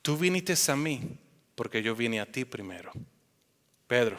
Tú 0.01 0.17
viniste 0.17 0.55
a 0.71 0.77
mí 0.77 1.19
porque 1.57 1.83
yo 1.83 1.97
vine 1.97 2.21
a 2.21 2.27
ti 2.27 2.45
primero. 2.45 2.93
Pedro, 3.89 4.19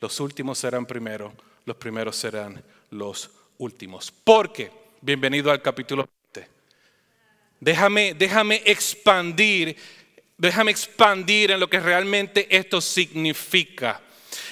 los 0.00 0.18
últimos 0.18 0.58
serán 0.58 0.86
primero, 0.86 1.32
los 1.64 1.76
primeros 1.76 2.16
serán 2.16 2.60
los 2.90 3.30
últimos. 3.58 4.10
Porque, 4.10 4.72
bienvenido 5.00 5.50
al 5.50 5.62
capítulo 5.62 6.08
20. 6.32 6.50
Déjame, 7.60 8.14
déjame 8.14 8.62
expandir, 8.64 9.76
déjame 10.36 10.70
expandir 10.70 11.52
en 11.52 11.60
lo 11.60 11.68
que 11.68 11.78
realmente 11.78 12.46
esto 12.50 12.80
significa. 12.80 14.00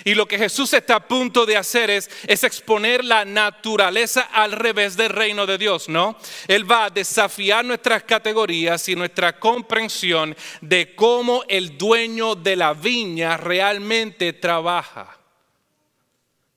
Y 0.04 0.14
lo 0.14 0.26
que 0.26 0.38
Jesús 0.38 0.72
está 0.72 0.96
a 0.96 1.08
punto 1.08 1.46
de 1.46 1.56
hacer 1.56 1.90
es, 1.90 2.08
exponer 2.26 3.04
la 3.04 3.24
naturaleza 3.24 4.22
al 4.32 4.52
revés 4.52 4.96
del 4.96 5.10
reino 5.10 5.46
de 5.46 5.58
Dios, 5.58 5.88
¿no? 5.88 6.16
Él 6.48 6.70
va 6.70 6.86
a 6.86 6.90
desafiar 6.90 7.64
nuestras 7.64 8.02
categorías 8.02 8.88
y 8.88 8.96
nuestra 8.96 9.38
comprensión 9.38 10.36
de 10.60 10.94
cómo 10.94 11.44
el 11.48 11.78
dueño 11.78 12.34
de 12.34 12.56
la 12.56 12.74
viña 12.74 13.36
realmente 13.36 14.32
trabaja. 14.32 15.18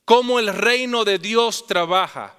Cómo 0.06 0.40
el 0.40 0.54
reino 0.54 1.04
de 1.04 1.18
Dios 1.18 1.66
trabaja. 1.68 2.36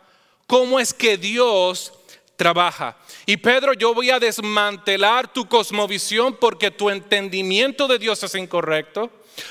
Cómo 0.46 0.78
es 0.78 0.94
que 0.94 1.16
Dios 1.16 1.92
trabaja. 2.36 2.96
Y 3.24 3.36
Pedro, 3.38 3.72
yo 3.72 3.92
voy 3.94 4.10
a 4.10 4.20
desmantelar 4.20 5.32
tu 5.32 5.48
cosmovisión 5.48 6.36
porque 6.36 6.70
tu 6.70 6.90
entendimiento 6.90 7.88
de 7.88 7.98
Dios 7.98 8.22
es 8.22 8.34
incorrecto. 8.34 9.10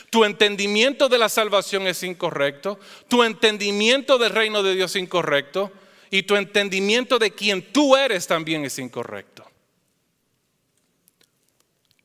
Tu 0.09 0.23
entendimiento 0.23 1.09
de 1.09 1.17
la 1.17 1.29
salvación 1.29 1.87
es 1.87 2.03
incorrecto. 2.03 2.79
Tu 3.07 3.23
entendimiento 3.23 4.17
del 4.17 4.31
reino 4.31 4.63
de 4.63 4.75
Dios 4.75 4.95
es 4.95 5.01
incorrecto. 5.01 5.71
y 6.11 6.23
tu 6.23 6.35
entendimiento 6.35 7.19
de 7.19 7.31
quién 7.31 7.73
tú 7.73 7.95
eres 7.95 8.27
también 8.27 8.63
es 8.63 8.79
incorrecto. 8.79 9.43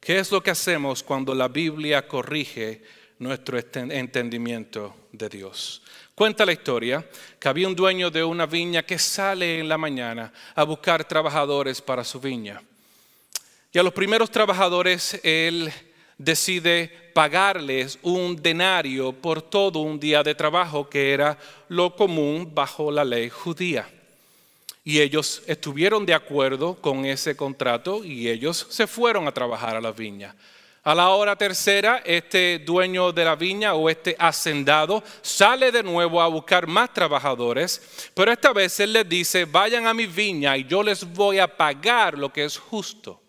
¿Qué 0.01 0.19
es 0.19 0.33
lo 0.33 0.43
que 0.43 0.51
hacemos 0.51 1.03
cuando 1.03 1.35
la 1.35 1.47
Biblia 1.47 2.09
corrige 2.09 2.83
nuestro 3.19 3.59
entendimiento 3.59 4.97
de 5.13 5.29
Dios? 5.29 5.83
Cuenta 6.15 6.47
la 6.47 6.53
historia 6.53 7.07
que 7.39 7.49
había 7.49 7.69
un 7.69 7.77
dueño 7.77 8.11
de 8.11 8.25
una 8.25 8.47
viña 8.47 8.83
que 8.83 8.99
sale 8.99 9.61
en 9.61 9.69
la 9.69 9.79
mañana 9.79 10.33
a 10.55 10.65
buscar 10.65 11.07
trabajadores 11.07 11.81
para 11.81 12.03
su 12.03 12.19
viña. 12.19 12.63
Y 13.73 13.79
a 13.79 13.83
los 13.83 13.93
primeros 13.93 14.31
trabajadores 14.31 15.21
él 15.23 15.73
decide 16.21 16.91
pagarles 17.15 17.99
un 18.03 18.37
denario 18.37 19.11
por 19.11 19.41
todo 19.41 19.79
un 19.79 19.99
día 19.99 20.23
de 20.23 20.35
trabajo 20.35 20.87
que 20.87 21.15
era 21.15 21.39
lo 21.69 21.97
común 21.97 22.55
bajo 22.55 22.91
la 22.91 23.05
ley 23.05 23.31
judía. 23.31 23.89
Y 24.85 25.01
ellos 25.01 25.43
estuvieron 25.47 26.05
de 26.05 26.13
acuerdo 26.13 26.75
con 26.75 27.07
ese 27.07 27.37
contrato 27.37 28.05
y 28.05 28.29
ellos 28.29 28.67
se 28.69 28.87
fueron 28.87 29.27
a 29.27 29.33
trabajar 29.33 29.77
a 29.77 29.81
la 29.81 29.93
viña. 29.93 30.35
A 30.83 30.95
la 30.95 31.09
hora 31.11 31.37
tercera, 31.37 32.03
este 32.05 32.59
dueño 32.59 33.13
de 33.13 33.25
la 33.25 33.35
viña 33.35 33.73
o 33.75 33.89
este 33.89 34.15
hacendado 34.19 35.03
sale 35.23 35.73
de 35.73 35.83
nuevo 35.83 36.21
a 36.21 36.29
buscar 36.29 36.67
más 36.67 36.93
trabajadores, 36.93 38.11
pero 38.15 38.31
esta 38.31 38.53
vez 38.53 38.79
él 38.81 38.93
les 38.93 39.09
dice, 39.09 39.47
vayan 39.47 39.87
a 39.87 39.95
mi 39.95 40.07
viña 40.07 40.57
y 40.57 40.65
yo 40.65 40.83
les 40.83 41.03
voy 41.15 41.39
a 41.39 41.57
pagar 41.57 42.19
lo 42.19 42.31
que 42.31 42.45
es 42.45 42.59
justo. 42.59 43.21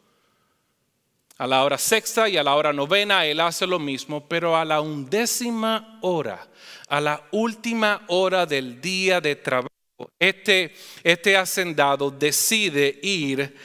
A 1.41 1.47
la 1.47 1.63
hora 1.63 1.79
sexta 1.79 2.29
y 2.29 2.37
a 2.37 2.43
la 2.43 2.53
hora 2.53 2.71
novena 2.71 3.25
él 3.25 3.39
hace 3.39 3.65
lo 3.65 3.79
mismo, 3.79 4.27
pero 4.27 4.55
a 4.55 4.63
la 4.63 4.79
undécima 4.79 5.97
hora, 6.03 6.47
a 6.87 7.01
la 7.01 7.23
última 7.31 8.03
hora 8.09 8.45
del 8.45 8.79
día 8.79 9.19
de 9.19 9.37
trabajo, 9.37 9.71
este, 10.19 10.75
este 11.03 11.35
hacendado 11.35 12.11
decide 12.11 12.99
ir 13.01 13.57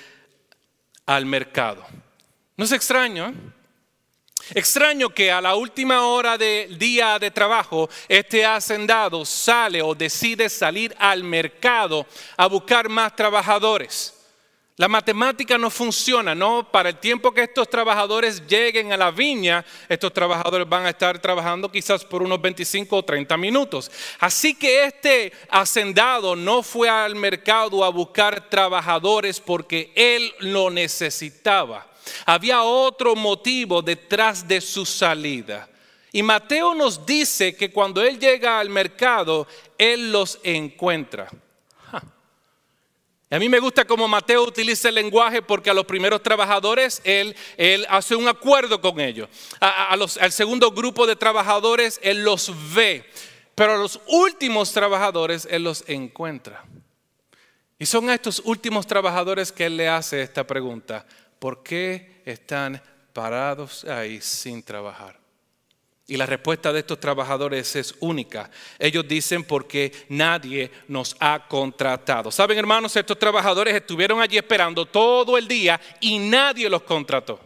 al 1.05 1.27
mercado. 1.27 1.85
¿No 2.57 2.65
es 2.65 2.73
extraño? 2.73 3.35
Extraño 4.55 5.11
que 5.11 5.31
a 5.31 5.43
la 5.43 5.55
última 5.55 6.07
hora 6.07 6.39
del 6.39 6.79
día 6.79 7.19
de 7.19 7.31
trabajo 7.31 7.91
este 8.09 8.47
hacendado 8.47 9.23
sale 9.27 9.83
o 9.83 9.95
decide 9.95 10.49
salir 10.49 10.97
al 10.99 11.23
mercado 11.23 12.07
a 12.39 12.47
buscar 12.47 12.89
más 12.89 13.15
trabajadores. 13.15 14.16
La 14.79 14.89
matemática 14.89 15.57
no 15.57 15.71
funciona, 15.71 16.35
¿no? 16.35 16.71
Para 16.71 16.91
el 16.91 16.99
tiempo 16.99 17.33
que 17.33 17.45
estos 17.45 17.71
trabajadores 17.71 18.47
lleguen 18.47 18.93
a 18.93 18.99
la 18.99 19.11
viña, 19.11 19.65
estos 19.89 20.13
trabajadores 20.13 20.69
van 20.69 20.85
a 20.85 20.91
estar 20.91 21.19
trabajando 21.19 21.73
quizás 21.73 22.05
por 22.05 22.23
unos 22.23 22.43
25 22.43 22.95
o 22.95 23.03
30 23.03 23.39
minutos. 23.39 23.91
Así 24.21 24.55
que 24.55 24.85
este 24.85 25.33
hacendado 25.49 26.37
no 26.37 26.63
fue 26.63 26.91
al 26.91 27.15
mercado 27.15 27.83
a 27.83 27.89
buscar 27.89 28.51
trabajadores 28.51 29.41
porque 29.41 29.93
él 29.95 30.35
lo 30.41 30.69
necesitaba. 30.69 31.87
Había 32.27 32.63
otro 32.63 33.17
motivo 33.17 33.81
detrás 33.81 34.47
de 34.47 34.61
su 34.61 34.85
salida. 34.85 35.71
Y 36.13 36.23
Mateo 36.23 36.75
nos 36.75 37.07
dice 37.07 37.57
que 37.57 37.71
cuando 37.71 38.03
él 38.03 38.19
llega 38.19 38.61
al 38.61 38.69
mercado, 38.69 39.47
él 39.79 40.13
los 40.13 40.39
encuentra. 40.43 41.31
A 43.31 43.39
mí 43.39 43.49
me 43.49 43.59
gusta 43.59 43.85
cómo 43.85 44.07
Mateo 44.07 44.45
utiliza 44.45 44.89
el 44.89 44.95
lenguaje 44.95 45.43
porque 45.43 45.71
a 45.71 45.75
los 45.75 45.85
primeros 45.85 46.23
trabajadores 46.23 47.01
él, 47.05 47.35
él 47.57 47.85
hace 47.89 48.15
un 48.15 48.29
acuerdo 48.29 48.81
con 48.81 49.01
ellos. 49.01 49.29
al 49.61 50.33
segundo 50.33 50.71
grupo 50.71 51.07
de 51.07 51.17
trabajadores 51.17 51.99
él 52.03 52.23
los 52.23 52.53
ve, 52.75 53.05
pero 53.55 53.75
a 53.75 53.77
los 53.79 54.01
últimos 54.07 54.73
trabajadores 54.73 55.49
él 55.51 55.65
los 55.65 55.85
encuentra. 55.89 56.65
Y 57.79 57.87
son 57.87 58.09
a 58.09 58.15
estos 58.15 58.41
últimos 58.45 58.87
trabajadores 58.87 59.53
que 59.53 59.67
él 59.67 59.77
le 59.77 59.89
hace 59.89 60.23
esta 60.23 60.47
pregunta. 60.47 61.05
¿por 61.39 61.63
qué 61.63 62.23
están 62.25 62.81
parados 63.13 63.85
ahí 63.85 64.21
sin 64.21 64.63
trabajar? 64.63 65.26
Y 66.09 66.17
la 66.17 66.27
respuesta 66.27 66.73
de 66.73 66.81
estos 66.81 67.01
trabajadores 67.01 67.75
es 67.75 67.95
única. 67.99 68.49
Ellos 68.79 69.07
dicen 69.09 69.43
porque 69.43 69.93
nadie 70.09 70.71
nos 70.87 71.17
ha 71.19 71.49
contratado. 71.49 72.31
Saben, 72.31 72.59
hermanos, 72.59 72.95
estos 72.95 73.19
trabajadores 73.19 73.75
estuvieron 73.75 74.21
allí 74.21 74.37
esperando 74.37 74.87
todo 74.87 75.37
el 75.37 75.49
día 75.49 75.81
y 76.01 76.19
nadie 76.19 76.71
los 76.71 76.83
contrató. 76.83 77.41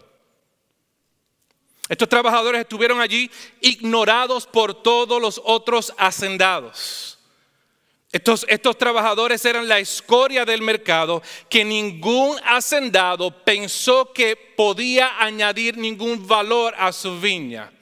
Estos 1.88 2.08
trabajadores 2.08 2.60
estuvieron 2.60 3.00
allí 3.00 3.30
ignorados 3.62 4.46
por 4.46 4.82
todos 4.82 5.20
los 5.20 5.40
otros 5.42 5.92
hacendados. 5.96 7.18
Estos, 8.12 8.76
trabajadores 8.76 9.44
eran 9.44 9.68
la 9.68 9.78
escoria 9.78 10.44
del 10.44 10.62
mercado 10.62 11.22
que 11.48 11.64
ningún 11.64 12.36
hacendado 12.44 13.30
pensó 13.44 14.12
que 14.12 14.36
podía 14.36 15.22
añadir 15.22 15.78
ningún 15.78 16.26
valor 16.26 16.74
a 16.76 16.92
su 16.92 17.20
viña. 17.20 17.72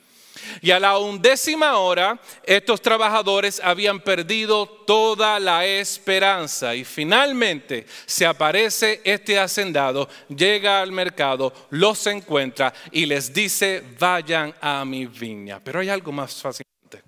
Y 0.60 0.70
a 0.70 0.80
la 0.80 0.98
undécima 0.98 1.78
hora, 1.78 2.20
estos 2.44 2.80
trabajadores 2.80 3.60
habían 3.62 4.00
perdido 4.00 4.66
toda 4.66 5.38
la 5.38 5.64
esperanza. 5.66 6.74
Y 6.74 6.84
finalmente 6.84 7.86
se 8.06 8.26
aparece 8.26 9.00
este 9.04 9.38
hacendado, 9.38 10.08
llega 10.28 10.80
al 10.80 10.92
mercado, 10.92 11.52
los 11.70 12.06
encuentra 12.06 12.72
y 12.92 13.06
les 13.06 13.32
dice, 13.32 13.82
vayan 13.98 14.54
a 14.60 14.84
mi 14.84 15.06
viña. 15.06 15.60
Pero 15.62 15.80
hay 15.80 15.88
algo 15.88 16.12
más 16.12 16.40
fascinante 16.40 17.02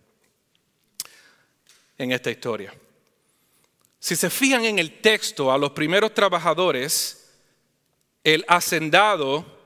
en 1.99 2.13
esta 2.13 2.31
historia. 2.31 2.73
Si 3.99 4.17
se 4.17 4.31
fijan 4.31 4.65
en 4.65 4.79
el 4.79 5.01
texto, 5.01 5.53
a 5.53 5.59
los 5.59 5.73
primeros 5.73 6.15
trabajadores, 6.15 7.29
el 8.25 8.45
hacendado 8.49 9.60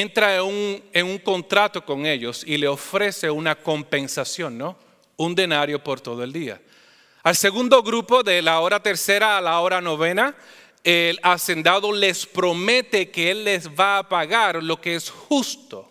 entra 0.00 0.36
en 0.36 1.06
un, 1.06 1.18
contrato 1.18 1.84
con 1.84 2.04
ellos 2.04 2.44
y 2.46 2.58
le 2.58 2.68
ofrece 2.68 3.30
una 3.30 3.54
compensación, 3.54 4.58
¿no? 4.58 4.76
Un 5.16 5.34
denario 5.34 5.82
por 5.82 6.00
todo 6.00 6.22
el 6.22 6.32
día. 6.32 6.60
Al 7.22 7.34
segundo 7.34 7.82
grupo, 7.82 8.22
de 8.22 8.42
la 8.42 8.60
hora 8.60 8.82
tercera 8.82 9.38
a 9.38 9.40
la 9.40 9.58
hora 9.60 9.80
novena, 9.80 10.36
el 10.84 11.18
hacendado 11.22 11.92
les 11.92 12.26
promete 12.26 13.10
que 13.10 13.30
él 13.30 13.44
les 13.44 13.68
va 13.68 13.98
a 13.98 14.08
pagar 14.08 14.62
lo 14.62 14.80
que 14.80 14.94
es 14.94 15.10
justo. 15.10 15.90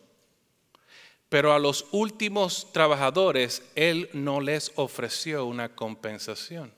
Pero 1.27 1.51
a 1.51 1.59
los 1.59 1.87
últimos 1.91 2.71
trabajadores, 2.71 3.63
él 3.73 4.09
no 4.13 4.39
les 4.39 4.71
ofreció 4.75 5.45
una 5.45 5.75
compensación. 5.75 6.71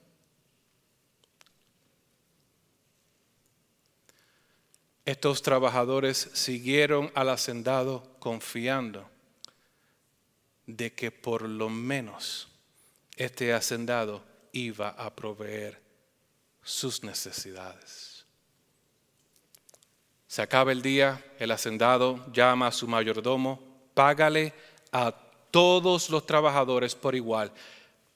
Estos 5.08 5.42
trabajadores 5.42 6.32
siguieron 6.34 7.10
al 7.16 7.30
hacendado 7.30 8.04
confiando 8.20 9.10
de 10.66 10.92
que 10.92 11.12
por 11.12 11.44
lo 11.44 11.70
menos 11.70 12.50
este 13.16 13.54
hacendado 13.54 14.22
iba 14.52 14.90
a 14.90 15.16
proveer 15.16 15.82
sus 16.62 17.06
necesidades. 17.06 18.26
Se 20.28 20.42
acaba 20.42 20.74
el 20.74 20.82
día, 20.82 21.24
el 21.40 21.52
hacendado 21.52 22.30
llama 22.34 22.68
a 22.68 22.74
su 22.74 22.86
mayordomo, 22.86 23.62
págale 23.94 24.54
a 24.92 25.16
todos 25.52 26.10
los 26.10 26.26
trabajadores 26.26 26.96
por 26.96 27.16
igual, 27.16 27.54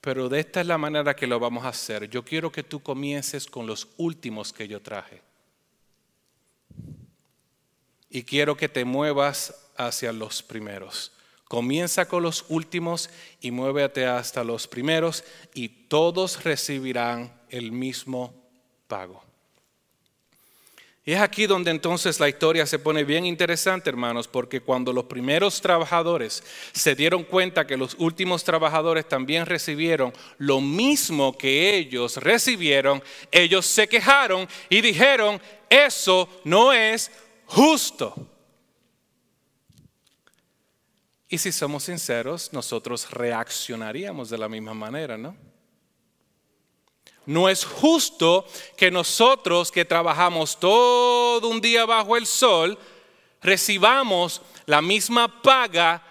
pero 0.01 0.27
de 0.27 0.41
esta 0.41 0.59
es 0.59 0.67
la 0.67 0.77
manera 0.77 1.15
que 1.15 1.25
lo 1.25 1.39
vamos 1.39 1.63
a 1.63 1.69
hacer. 1.69 2.09
Yo 2.09 2.25
quiero 2.25 2.51
que 2.51 2.63
tú 2.63 2.83
comiences 2.83 3.45
con 3.47 3.65
los 3.65 3.87
últimos 3.95 4.51
que 4.51 4.67
yo 4.67 4.81
traje 4.81 5.30
y 8.11 8.23
quiero 8.23 8.55
que 8.55 8.69
te 8.69 8.85
muevas 8.85 9.55
hacia 9.77 10.11
los 10.11 10.43
primeros. 10.43 11.13
Comienza 11.45 12.07
con 12.07 12.23
los 12.23 12.45
últimos 12.49 13.09
y 13.41 13.51
muévete 13.51 14.05
hasta 14.05 14.43
los 14.43 14.67
primeros 14.67 15.23
y 15.53 15.69
todos 15.69 16.43
recibirán 16.43 17.33
el 17.49 17.71
mismo 17.71 18.33
pago. 18.87 19.23
Y 21.03 21.13
es 21.13 21.19
aquí 21.19 21.47
donde 21.47 21.71
entonces 21.71 22.19
la 22.19 22.29
historia 22.29 22.67
se 22.67 22.77
pone 22.77 23.03
bien 23.03 23.25
interesante, 23.25 23.89
hermanos, 23.89 24.27
porque 24.27 24.61
cuando 24.61 24.93
los 24.93 25.05
primeros 25.05 25.59
trabajadores 25.59 26.43
se 26.73 26.93
dieron 26.93 27.23
cuenta 27.23 27.65
que 27.65 27.75
los 27.75 27.95
últimos 27.97 28.43
trabajadores 28.43 29.09
también 29.09 29.47
recibieron 29.47 30.13
lo 30.37 30.61
mismo 30.61 31.35
que 31.35 31.75
ellos 31.75 32.17
recibieron, 32.17 33.01
ellos 33.31 33.65
se 33.65 33.87
quejaron 33.87 34.47
y 34.69 34.81
dijeron, 34.81 35.41
eso 35.69 36.29
no 36.43 36.71
es 36.71 37.09
justo. 37.51 38.15
Y 41.27 41.37
si 41.37 41.51
somos 41.51 41.83
sinceros, 41.83 42.51
nosotros 42.51 43.09
reaccionaríamos 43.11 44.29
de 44.29 44.37
la 44.37 44.49
misma 44.49 44.73
manera, 44.73 45.17
¿no? 45.17 45.35
No 47.25 47.47
es 47.47 47.63
justo 47.63 48.45
que 48.75 48.91
nosotros 48.91 49.71
que 49.71 49.85
trabajamos 49.85 50.59
todo 50.59 51.47
un 51.47 51.61
día 51.61 51.85
bajo 51.85 52.17
el 52.17 52.25
sol, 52.25 52.77
recibamos 53.41 54.41
la 54.65 54.81
misma 54.81 55.41
paga 55.41 56.03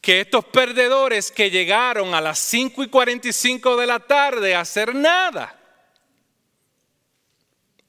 que 0.00 0.20
estos 0.20 0.44
perdedores 0.46 1.30
que 1.30 1.50
llegaron 1.50 2.14
a 2.14 2.20
las 2.20 2.38
5 2.38 2.84
y 2.84 2.88
45 2.88 3.76
de 3.76 3.86
la 3.86 4.00
tarde 4.00 4.54
a 4.54 4.60
hacer 4.60 4.94
nada. 4.94 5.59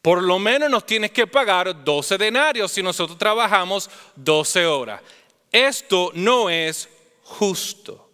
Por 0.01 0.23
lo 0.23 0.39
menos 0.39 0.69
nos 0.69 0.85
tienes 0.85 1.11
que 1.11 1.27
pagar 1.27 1.83
12 1.83 2.17
denarios 2.17 2.71
si 2.71 2.81
nosotros 2.81 3.17
trabajamos 3.17 3.89
12 4.15 4.65
horas. 4.65 5.01
Esto 5.51 6.11
no 6.15 6.49
es 6.49 6.89
justo. 7.23 8.09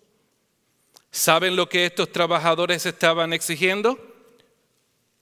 ¿Saben 1.12 1.56
lo 1.56 1.70
que 1.70 1.86
estos 1.86 2.12
trabajadores 2.12 2.86
estaban 2.86 3.32
exigiendo? 3.32 3.98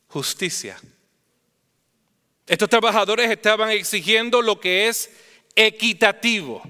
Justicia. 0.08 0.80
Estos 2.48 2.70
trabajadores 2.70 3.30
estaban 3.30 3.70
exigiendo 3.70 4.42
lo 4.42 4.60
que 4.60 4.88
es 4.88 5.12
equitativo. 5.56 6.64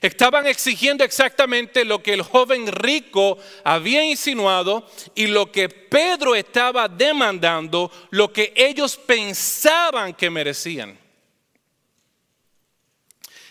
Estaban 0.00 0.46
exigiendo 0.46 1.02
exactamente 1.02 1.84
lo 1.84 2.02
que 2.02 2.12
el 2.12 2.22
joven 2.22 2.68
rico 2.68 3.36
había 3.64 4.04
insinuado 4.04 4.88
y 5.14 5.26
lo 5.26 5.50
que 5.50 5.68
Pedro 5.68 6.36
estaba 6.36 6.88
demandando, 6.88 7.90
lo 8.10 8.32
que 8.32 8.52
ellos 8.54 8.96
pensaban 8.96 10.14
que 10.14 10.30
merecían. 10.30 10.96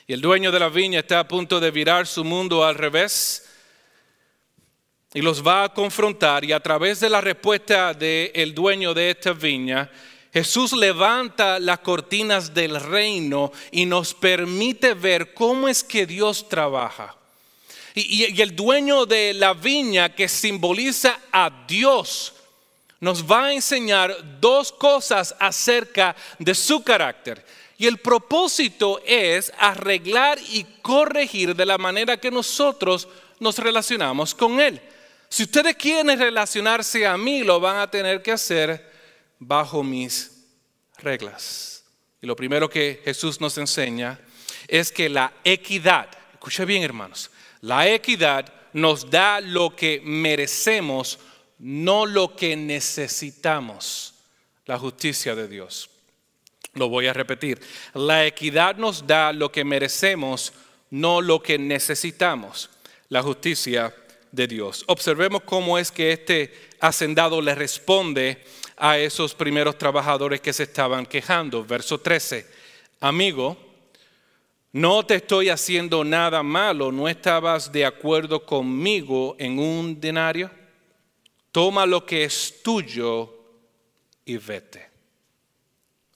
Y 0.08 0.14
el 0.14 0.22
dueño 0.22 0.52
de 0.52 0.60
la 0.60 0.70
viña 0.70 1.02
está 1.02 1.20
a 1.20 1.28
punto 1.28 1.60
de 1.60 1.70
virar 1.70 2.08
su 2.08 2.24
mundo 2.24 2.64
al 2.64 2.76
revés 2.76 3.44
y 5.14 5.22
los 5.22 5.46
va 5.46 5.66
a 5.66 5.74
confrontar 5.74 6.46
y 6.46 6.54
a 6.54 6.62
través 6.62 7.02
de 7.02 7.10
la 7.10 7.20
respuesta 7.20 7.94
del 7.94 8.54
dueño 8.54 8.94
de 8.94 9.10
esta 9.10 9.34
viña, 9.34 9.90
Jesús 10.38 10.72
levanta 10.72 11.58
las 11.58 11.80
cortinas 11.80 12.54
del 12.54 12.80
reino 12.80 13.52
y 13.72 13.88
nos 13.88 14.14
permite 14.14 14.94
ver 14.94 15.34
cómo 15.34 15.68
es 15.68 15.84
que 15.84 16.06
Dios 16.06 16.48
trabaja. 16.48 17.16
Y, 17.96 18.40
el 18.40 18.56
dueño 18.56 19.08
de 19.08 19.34
la 19.34 19.56
viña 19.56 20.14
que 20.14 20.28
simboliza 20.28 21.20
a 21.32 21.50
Dios 21.68 22.36
nos 23.00 23.24
va 23.26 23.46
a 23.46 23.54
enseñar 23.54 24.16
dos 24.40 24.72
cosas 24.72 25.34
acerca 25.40 26.16
de 26.38 26.54
su 26.54 26.84
carácter. 26.84 27.44
Y 27.80 27.88
el 27.88 27.98
propósito 27.98 29.02
es 29.08 29.52
arreglar 29.58 30.38
y 30.52 30.68
corregir 30.84 31.56
de 31.56 31.66
la 31.66 31.80
manera 31.80 32.18
que 32.18 32.30
nosotros 32.30 33.08
nos 33.40 33.58
relacionamos 33.58 34.36
con 34.36 34.60
Él. 34.60 34.80
Si 35.30 35.42
ustedes 35.42 35.76
quieren 35.78 36.20
relacionarse 36.20 37.08
a 37.08 37.18
mí, 37.18 37.42
lo 37.42 37.60
van 37.60 37.78
a 37.78 37.90
tener 37.90 38.22
que 38.22 38.34
hacer 38.34 38.87
bajo 39.40 39.84
mis 39.84 40.46
reglas. 40.98 41.84
Y 42.22 42.28
lo 42.28 42.36
primero 42.36 42.70
que 42.70 43.02
Jesús 43.04 43.40
nos 43.40 43.58
enseña 43.58 44.20
es 44.68 44.92
que 44.92 45.10
la 45.10 45.34
equidad, 45.44 46.10
escuche 46.34 46.66
bien 46.66 46.84
hermanos, 46.84 47.30
la 47.62 47.88
equidad 47.88 48.54
nos 48.74 49.10
da 49.10 49.40
lo 49.40 49.76
que 49.76 50.02
merecemos, 50.04 51.20
no 51.60 52.06
lo 52.06 52.36
que 52.36 52.56
necesitamos, 52.56 54.14
la 54.66 54.78
justicia 54.78 55.36
de 55.36 55.48
Dios. 55.48 55.90
Lo 56.74 56.90
voy 56.90 57.08
a 57.08 57.14
repetir, 57.14 57.60
la 57.94 58.26
equidad 58.26 58.76
nos 58.76 59.08
da 59.08 59.34
lo 59.34 59.52
que 59.52 59.64
merecemos, 59.64 60.54
no 60.90 61.22
lo 61.22 61.42
que 61.42 61.58
necesitamos, 61.58 62.70
la 63.10 63.24
justicia 63.24 63.96
de 64.32 64.48
Dios. 64.48 64.84
Observemos 64.88 65.42
cómo 65.44 65.78
es 65.78 65.92
que 65.92 66.12
este 66.12 66.54
hacendado 66.80 67.42
le 67.42 67.56
responde 67.56 68.44
a 68.78 68.98
esos 68.98 69.34
primeros 69.34 69.78
trabajadores 69.78 70.40
que 70.40 70.54
se 70.54 70.64
estaban 70.64 71.06
quejando. 71.06 71.66
Verso 71.66 72.00
13, 72.00 72.46
amigo, 73.02 73.58
no 74.72 75.06
te 75.06 75.16
estoy 75.16 75.50
haciendo 75.50 76.04
nada 76.04 76.44
malo, 76.44 76.92
¿no 76.92 77.08
estabas 77.10 77.72
de 77.72 77.86
acuerdo 77.86 78.46
conmigo 78.46 79.36
en 79.40 79.60
un 79.60 80.00
denario? 80.00 80.52
Toma 81.52 81.86
lo 81.86 82.06
que 82.06 82.24
es 82.24 82.62
tuyo 82.64 83.34
y 84.24 84.38
vete. 84.38 84.88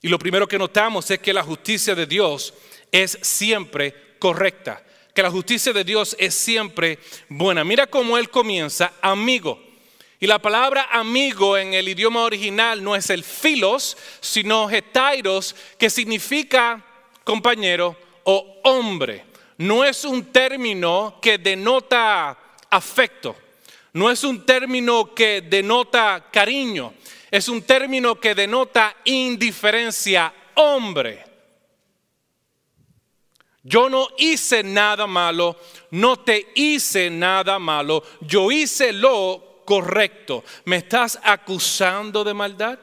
Y 0.01 0.07
lo 0.07 0.19
primero 0.19 0.47
que 0.47 0.57
notamos 0.57 1.09
es 1.11 1.19
que 1.19 1.33
la 1.33 1.43
justicia 1.43 1.95
de 1.95 2.05
Dios 2.05 2.53
es 2.91 3.17
siempre 3.21 4.15
correcta 4.19 4.83
que 5.13 5.21
la 5.21 5.31
justicia 5.31 5.73
de 5.73 5.83
Dios 5.83 6.15
es 6.19 6.33
siempre 6.33 6.99
buena. 7.29 7.63
Mira 7.63 7.87
cómo 7.87 8.17
él 8.17 8.29
comienza, 8.29 8.93
amigo. 9.01 9.61
Y 10.23 10.27
la 10.27 10.37
palabra 10.37 10.87
amigo 10.91 11.57
en 11.57 11.73
el 11.73 11.89
idioma 11.89 12.21
original 12.21 12.83
no 12.83 12.95
es 12.95 13.09
el 13.09 13.23
filos, 13.23 13.97
sino 14.19 14.69
hetairos, 14.69 15.55
que 15.79 15.89
significa 15.89 16.79
compañero 17.23 17.97
o 18.23 18.59
hombre. 18.65 19.25
No 19.57 19.83
es 19.83 20.05
un 20.05 20.25
término 20.25 21.17
que 21.19 21.39
denota 21.39 22.37
afecto. 22.69 23.35
No 23.93 24.11
es 24.11 24.23
un 24.23 24.45
término 24.45 25.11
que 25.15 25.41
denota 25.41 26.27
cariño. 26.31 26.93
Es 27.31 27.49
un 27.49 27.63
término 27.63 28.19
que 28.19 28.35
denota 28.35 28.95
indiferencia, 29.05 30.31
hombre. 30.53 31.25
Yo 33.63 33.89
no 33.89 34.07
hice 34.19 34.61
nada 34.61 35.07
malo, 35.07 35.57
no 35.89 36.17
te 36.17 36.51
hice 36.53 37.09
nada 37.09 37.57
malo, 37.57 38.03
yo 38.21 38.51
hice 38.51 38.93
lo 38.93 39.50
correcto. 39.71 40.43
¿Me 40.65 40.75
estás 40.75 41.17
acusando 41.23 42.25
de 42.25 42.33
maldad? 42.33 42.77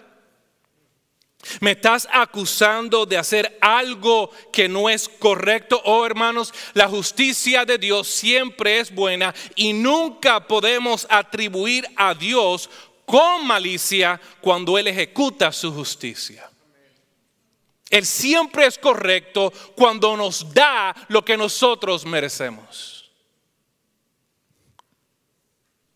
¿Me 1.60 1.72
estás 1.72 2.08
acusando 2.10 3.04
de 3.04 3.18
hacer 3.18 3.58
algo 3.60 4.30
que 4.50 4.70
no 4.70 4.88
es 4.88 5.06
correcto? 5.06 5.82
Oh 5.84 6.06
hermanos, 6.06 6.54
la 6.72 6.88
justicia 6.88 7.66
de 7.66 7.76
Dios 7.76 8.08
siempre 8.08 8.80
es 8.80 8.90
buena 8.90 9.34
y 9.54 9.74
nunca 9.74 10.48
podemos 10.48 11.06
atribuir 11.10 11.86
a 11.94 12.14
Dios 12.14 12.70
con 13.04 13.46
malicia 13.46 14.18
cuando 14.40 14.78
Él 14.78 14.86
ejecuta 14.86 15.52
su 15.52 15.70
justicia. 15.70 16.50
Él 17.90 18.06
siempre 18.06 18.64
es 18.64 18.78
correcto 18.78 19.52
cuando 19.76 20.16
nos 20.16 20.54
da 20.54 20.96
lo 21.08 21.22
que 21.22 21.36
nosotros 21.36 22.06
merecemos. 22.06 22.97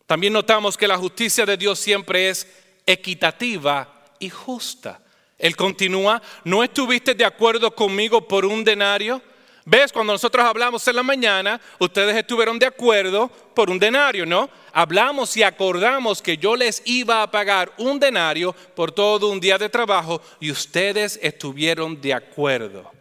También 0.05 0.33
notamos 0.33 0.77
que 0.77 0.87
la 0.87 0.97
justicia 0.97 1.45
de 1.45 1.57
Dios 1.57 1.79
siempre 1.79 2.29
es 2.29 2.47
equitativa 2.85 4.05
y 4.19 4.29
justa. 4.29 5.01
Él 5.37 5.55
continúa, 5.55 6.21
¿no 6.43 6.63
estuviste 6.63 7.15
de 7.15 7.25
acuerdo 7.25 7.73
conmigo 7.73 8.27
por 8.27 8.45
un 8.45 8.63
denario? 8.63 9.21
¿Ves? 9.65 9.93
Cuando 9.93 10.11
nosotros 10.11 10.45
hablamos 10.45 10.85
en 10.87 10.95
la 10.97 11.03
mañana, 11.03 11.59
ustedes 11.79 12.17
estuvieron 12.17 12.59
de 12.59 12.65
acuerdo 12.65 13.29
por 13.53 13.69
un 13.69 13.79
denario, 13.79 14.25
¿no? 14.25 14.49
Hablamos 14.73 15.37
y 15.37 15.43
acordamos 15.43 16.21
que 16.21 16.37
yo 16.37 16.55
les 16.55 16.81
iba 16.85 17.21
a 17.21 17.31
pagar 17.31 17.71
un 17.77 17.97
denario 17.97 18.53
por 18.75 18.91
todo 18.91 19.29
un 19.29 19.39
día 19.39 19.57
de 19.57 19.69
trabajo 19.69 20.21
y 20.41 20.51
ustedes 20.51 21.17
estuvieron 21.21 22.01
de 22.01 22.13
acuerdo. 22.13 22.91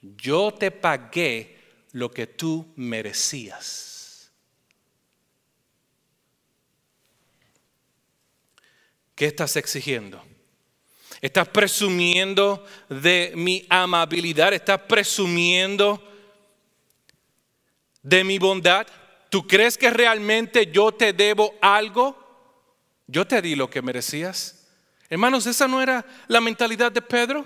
Yo 0.00 0.52
te 0.52 0.70
pagué 0.70 1.58
lo 1.92 2.10
que 2.10 2.26
tú 2.26 2.72
merecías. 2.76 3.87
¿Qué 9.18 9.26
estás 9.26 9.56
exigiendo? 9.56 10.22
Estás 11.20 11.48
presumiendo 11.48 12.64
de 12.88 13.32
mi 13.34 13.66
amabilidad, 13.68 14.52
estás 14.52 14.82
presumiendo 14.82 16.00
de 18.00 18.22
mi 18.22 18.38
bondad. 18.38 18.86
¿Tú 19.28 19.44
crees 19.44 19.76
que 19.76 19.90
realmente 19.90 20.70
yo 20.70 20.92
te 20.92 21.12
debo 21.12 21.52
algo? 21.60 22.16
Yo 23.08 23.26
te 23.26 23.42
di 23.42 23.56
lo 23.56 23.68
que 23.68 23.82
merecías. 23.82 24.68
Hermanos, 25.10 25.46
esa 25.46 25.66
no 25.66 25.82
era 25.82 26.06
la 26.28 26.40
mentalidad 26.40 26.92
de 26.92 27.02
Pedro. 27.02 27.44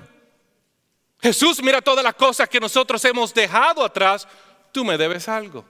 Jesús, 1.23 1.63
mira 1.63 1.81
todas 1.81 2.05
las 2.05 2.17
cosas 2.17 2.51
que 2.51 2.61
nosotros 2.61 3.03
hemos 3.07 3.33
dejado 3.33 3.83
atrás. 3.83 4.29
Tú 4.73 4.85
me 4.85 4.99
debes 4.99 5.27
algo. 5.27 5.65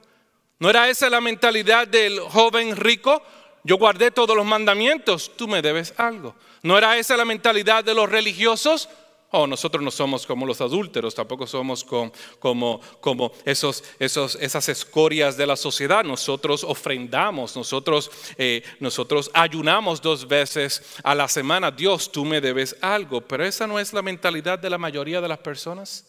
¿No 0.58 0.68
era 0.68 0.88
esa 0.88 1.08
la 1.08 1.20
mentalidad 1.20 1.86
del 1.86 2.18
joven 2.18 2.74
rico? 2.74 3.22
Yo 3.64 3.76
guardé 3.78 4.10
todos 4.10 4.36
los 4.36 4.44
mandamientos, 4.44 5.30
tú 5.36 5.46
me 5.46 5.62
debes 5.62 5.94
algo. 5.96 6.34
¿No 6.62 6.76
era 6.76 6.96
esa 6.98 7.16
la 7.16 7.24
mentalidad 7.24 7.84
de 7.84 7.94
los 7.94 8.08
religiosos? 8.10 8.88
Oh, 9.34 9.46
nosotros 9.46 9.82
no 9.82 9.90
somos 9.90 10.26
como 10.26 10.44
los 10.44 10.60
adúlteros, 10.60 11.14
tampoco 11.14 11.46
somos 11.46 11.84
como, 11.84 12.80
como, 13.00 13.32
esos, 13.46 13.82
esos, 13.98 14.34
esas 14.34 14.68
escorias 14.68 15.38
de 15.38 15.46
la 15.46 15.56
sociedad. 15.56 16.04
Nosotros 16.04 16.64
ofrendamos, 16.64 17.56
nosotros, 17.56 18.10
eh, 18.36 18.62
nosotros 18.78 19.30
ayunamos 19.32 20.02
dos 20.02 20.28
veces 20.28 20.82
a 21.02 21.14
la 21.14 21.28
semana. 21.28 21.70
Dios, 21.70 22.12
tú 22.12 22.26
me 22.26 22.42
debes 22.42 22.76
algo. 22.82 23.22
Pero 23.22 23.46
esa 23.46 23.66
no 23.66 23.78
es 23.78 23.94
la 23.94 24.02
mentalidad 24.02 24.58
de 24.58 24.68
la 24.68 24.76
mayoría 24.76 25.22
de 25.22 25.28
las 25.28 25.38
personas, 25.38 26.04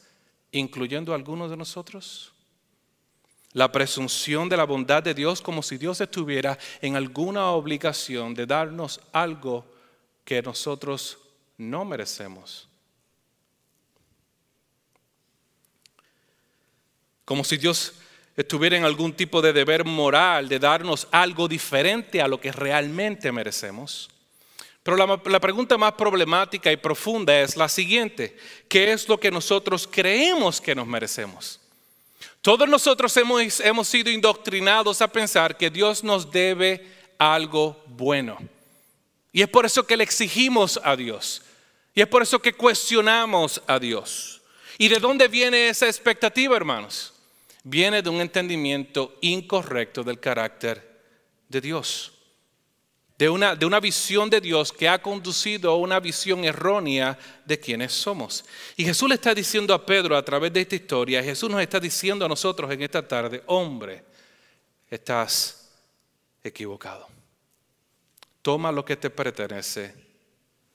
incluyendo 0.52 1.14
algunos 1.14 1.50
de 1.50 1.56
nosotros 1.56 2.33
la 3.54 3.72
presunción 3.72 4.50
de 4.50 4.58
la 4.58 4.66
bondad 4.66 5.04
de 5.04 5.14
Dios 5.14 5.42
como 5.42 5.62
si 5.62 5.78
Dios 5.78 6.02
estuviera 6.02 6.58
en 6.82 6.96
alguna 6.96 7.52
obligación 7.52 8.34
de 8.34 8.46
darnos 8.46 9.00
algo 9.12 9.66
que 10.26 10.42
nosotros 10.42 11.20
no 11.58 11.86
merecemos. 11.86 12.68
Como 17.26 17.44
si 17.44 17.58
Dios 17.58 17.94
estuviera 18.36 18.76
en 18.76 18.86
algún 18.86 19.14
tipo 19.14 19.42
de 19.42 19.54
deber 19.54 19.86
moral 19.86 20.50
de 20.50 20.60
darnos 20.60 21.08
algo 21.12 21.48
diferente 21.48 22.22
a 22.22 22.28
lo 22.28 22.42
que 22.42 22.52
realmente 22.52 23.32
merecemos. 23.32 24.10
Pero 24.82 24.98
la, 24.98 25.40
pregunta 25.40 25.78
más 25.78 25.94
problemática 25.94 26.70
y 26.70 26.76
profunda 26.76 27.40
es 27.40 27.56
la 27.56 27.70
siguiente. 27.70 28.36
¿Qué 28.68 28.92
es 28.92 29.08
lo 29.08 29.18
que 29.18 29.32
nosotros 29.32 29.88
creemos 29.90 30.60
que 30.60 30.76
nos 30.76 30.86
merecemos? 30.86 31.62
Todos 32.44 32.68
nosotros 32.68 33.16
hemos, 33.16 33.62
hemos 33.62 33.88
sido 33.88 34.12
indoctrinados 34.12 35.02
a 35.02 35.08
pensar 35.08 35.56
que 35.56 35.70
Dios 35.70 36.04
nos 36.04 36.30
debe 36.30 36.86
algo 37.18 37.82
bueno. 37.88 38.38
Y 39.32 39.42
es 39.42 39.48
por 39.48 39.66
eso 39.66 39.88
que 39.88 39.96
le 39.96 40.04
exigimos 40.04 40.78
a 40.84 40.98
Dios. 40.98 41.42
Y 41.96 42.02
es 42.02 42.08
por 42.08 42.22
eso 42.22 42.42
que 42.42 42.52
cuestionamos 42.52 43.62
a 43.66 43.80
Dios. 43.80 44.42
¿Y 44.78 44.90
de 44.90 45.00
dónde 45.00 45.30
viene 45.30 45.70
esa 45.70 45.88
expectativa, 45.88 46.58
hermanos? 46.58 47.14
Viene 47.64 48.02
de 48.02 48.10
un 48.10 48.20
entendimiento 48.20 49.16
incorrecto 49.22 50.04
del 50.04 50.20
carácter 50.20 51.00
de 51.48 51.62
Dios. 51.62 52.12
De 53.24 53.30
una, 53.30 53.56
de 53.56 53.66
una 53.66 53.80
visión 53.80 54.30
de 54.30 54.42
Dios 54.42 54.74
que 54.74 54.90
ha 54.90 55.02
conducido 55.02 55.72
a 55.72 55.78
una 55.78 56.02
visión 56.02 56.44
errónea 56.44 57.18
de 57.46 57.58
quienes 57.58 57.94
somos. 57.94 58.44
Y 58.76 58.84
Jesús 58.84 59.08
le 59.08 59.16
está 59.16 59.34
diciendo 59.34 59.74
a 59.74 59.86
Pedro 59.86 60.18
a 60.18 60.26
través 60.26 60.52
de 60.52 60.60
esta 60.60 60.76
historia, 60.76 61.24
Jesús 61.24 61.50
nos 61.50 61.62
está 61.62 61.80
diciendo 61.80 62.26
a 62.26 62.28
nosotros 62.28 62.70
en 62.70 62.82
esta 62.82 63.08
tarde, 63.08 63.42
hombre, 63.46 64.04
estás 64.90 65.70
equivocado. 66.44 67.08
Toma 68.42 68.74
lo 68.74 68.84
que 68.84 68.98
te 68.98 69.10
pertenece 69.10 69.96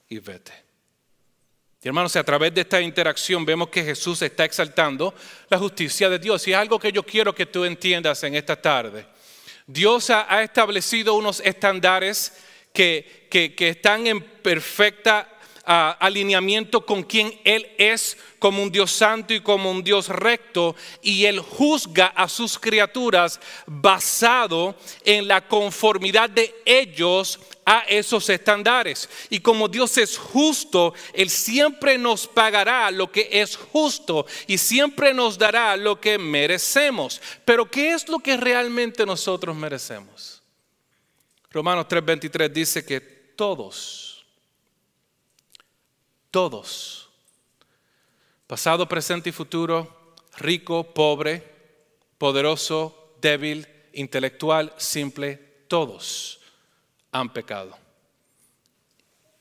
y 0.09 0.19
vete. 0.19 0.55
Y 1.83 1.89
hermanos, 1.89 2.17
a 2.17 2.25
través 2.25 2.55
de 2.55 2.63
esta 2.63 2.81
interacción 2.81 3.45
vemos 3.45 3.69
que 3.69 3.85
Jesús 3.85 4.23
está 4.23 4.47
exaltando 4.47 5.13
la 5.51 5.59
justicia 5.59 6.09
de 6.09 6.19
Dios. 6.19 6.49
Y 6.49 6.53
es 6.53 6.57
algo 6.57 6.79
que 6.79 6.93
yo 6.93 7.03
quiero 7.03 7.35
que 7.35 7.45
tú 7.45 7.67
entiendas 7.67 8.25
en 8.25 8.37
esta 8.37 8.57
tarde. 8.57 9.07
Dios 9.69 10.11
ha, 10.11 10.43
establecido 10.43 11.15
unos 11.15 11.41
estándares 11.45 12.33
que, 12.73 13.29
que 13.31 13.69
están 13.69 14.07
en 14.07 14.21
perfecta 14.21 15.29
alineamiento 15.69 16.87
con 16.87 17.03
quien 17.03 17.39
Él 17.45 17.69
es 17.77 18.17
como 18.39 18.63
un 18.63 18.73
Dios 18.73 18.91
santo 18.91 19.35
y 19.35 19.41
como 19.41 19.71
un 19.71 19.85
Dios 19.85 20.09
recto, 20.09 20.75
y 21.03 21.27
Él 21.27 21.41
juzga 21.41 22.07
a 22.07 22.29
sus 22.29 22.59
criaturas 22.59 23.39
basado 23.67 24.75
en 25.05 25.29
la 25.29 25.47
conformidad 25.47 26.31
de 26.31 26.55
ellos 26.65 27.39
a 27.69 27.81
esos 27.81 28.31
estándares. 28.31 29.07
Y 29.29 29.41
como 29.41 29.69
Dios 29.69 29.99
es 29.99 30.17
justo, 30.17 30.95
Él 31.13 31.29
siempre 31.29 31.99
nos 31.99 32.27
pagará 32.27 32.91
lo 32.91 33.13
que 33.13 33.29
es 33.31 33.57
justo 33.57 34.25
y 34.47 34.57
siempre 34.57 35.13
nos 35.13 35.37
dará 35.37 35.77
lo 35.77 36.01
que 36.01 36.17
merecemos. 36.17 37.21
Pero 37.45 37.71
¿qué 37.71 37.93
es 37.93 38.09
lo 38.09 38.21
que 38.21 38.39
realmente 38.39 39.05
nosotros 39.05 39.55
merecemos? 39.55 40.43
Romanos 41.51 41.87
3:23 41.87 42.51
dice 42.51 42.87
que 42.87 43.03
todos, 43.03 44.25
todos, 46.31 47.11
pasado, 48.47 48.89
presente 48.89 49.29
y 49.29 49.33
futuro, 49.33 50.15
rico, 50.39 50.95
pobre, 50.95 51.45
poderoso, 52.17 53.13
débil, 53.21 53.69
intelectual, 53.93 54.73
simple, 54.79 55.37
todos 55.69 56.38
han 57.13 57.33
pecado. 57.33 57.77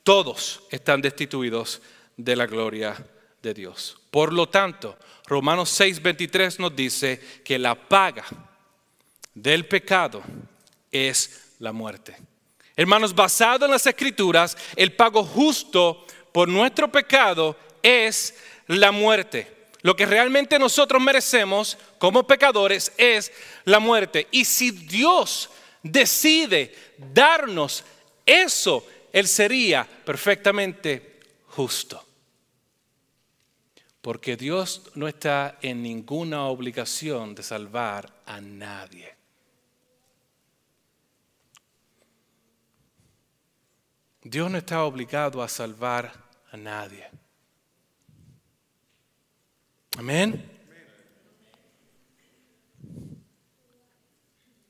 Todos 0.04 0.62
están 0.72 1.02
destituidos 1.02 1.82
de 2.16 2.36
la 2.36 2.46
gloria 2.46 2.96
de 3.42 3.54
Dios. 3.54 3.98
Por 4.10 4.34
lo 4.34 4.50
tanto, 4.50 4.98
Romanos 5.26 5.70
6:23 5.70 6.60
nos 6.60 6.76
dice 6.76 7.42
que 7.44 7.60
la 7.60 7.76
paga 7.76 8.26
del 9.34 9.66
pecado 9.68 10.24
es 10.92 11.54
la 11.60 11.72
muerte. 11.72 12.18
Hermanos, 12.76 13.14
basado 13.14 13.66
en 13.66 13.72
las 13.72 13.86
escrituras, 13.86 14.56
el 14.76 14.94
pago 14.94 15.24
justo 15.24 16.06
por 16.32 16.48
nuestro 16.48 16.92
pecado 16.92 17.58
es 17.82 18.36
la 18.68 18.92
muerte. 18.92 19.56
Lo 19.82 19.96
que 19.96 20.06
realmente 20.06 20.60
nosotros 20.60 21.02
merecemos 21.02 21.78
como 21.98 22.26
pecadores 22.26 22.92
es 22.98 23.32
la 23.64 23.80
muerte. 23.80 24.28
Y 24.32 24.46
si 24.46 24.72
Dios 24.72 25.50
decide 25.84 26.74
darnos 26.98 27.84
eso, 28.26 28.86
Él 29.12 29.28
sería 29.28 29.88
perfectamente 30.06 31.20
justo. 31.48 32.04
Porque 34.02 34.38
Dios 34.38 34.84
no 34.96 35.08
está 35.08 35.58
en 35.62 35.82
ninguna 35.82 36.46
obligación 36.46 37.36
de 37.36 37.44
salvar 37.44 38.22
a 38.26 38.40
nadie. 38.40 39.16
Dios 44.24 44.52
no 44.52 44.58
está 44.58 44.84
obligado 44.84 45.42
a 45.42 45.48
salvar 45.48 46.12
a 46.52 46.58
nadie. 46.58 47.10
Amén. 49.98 50.52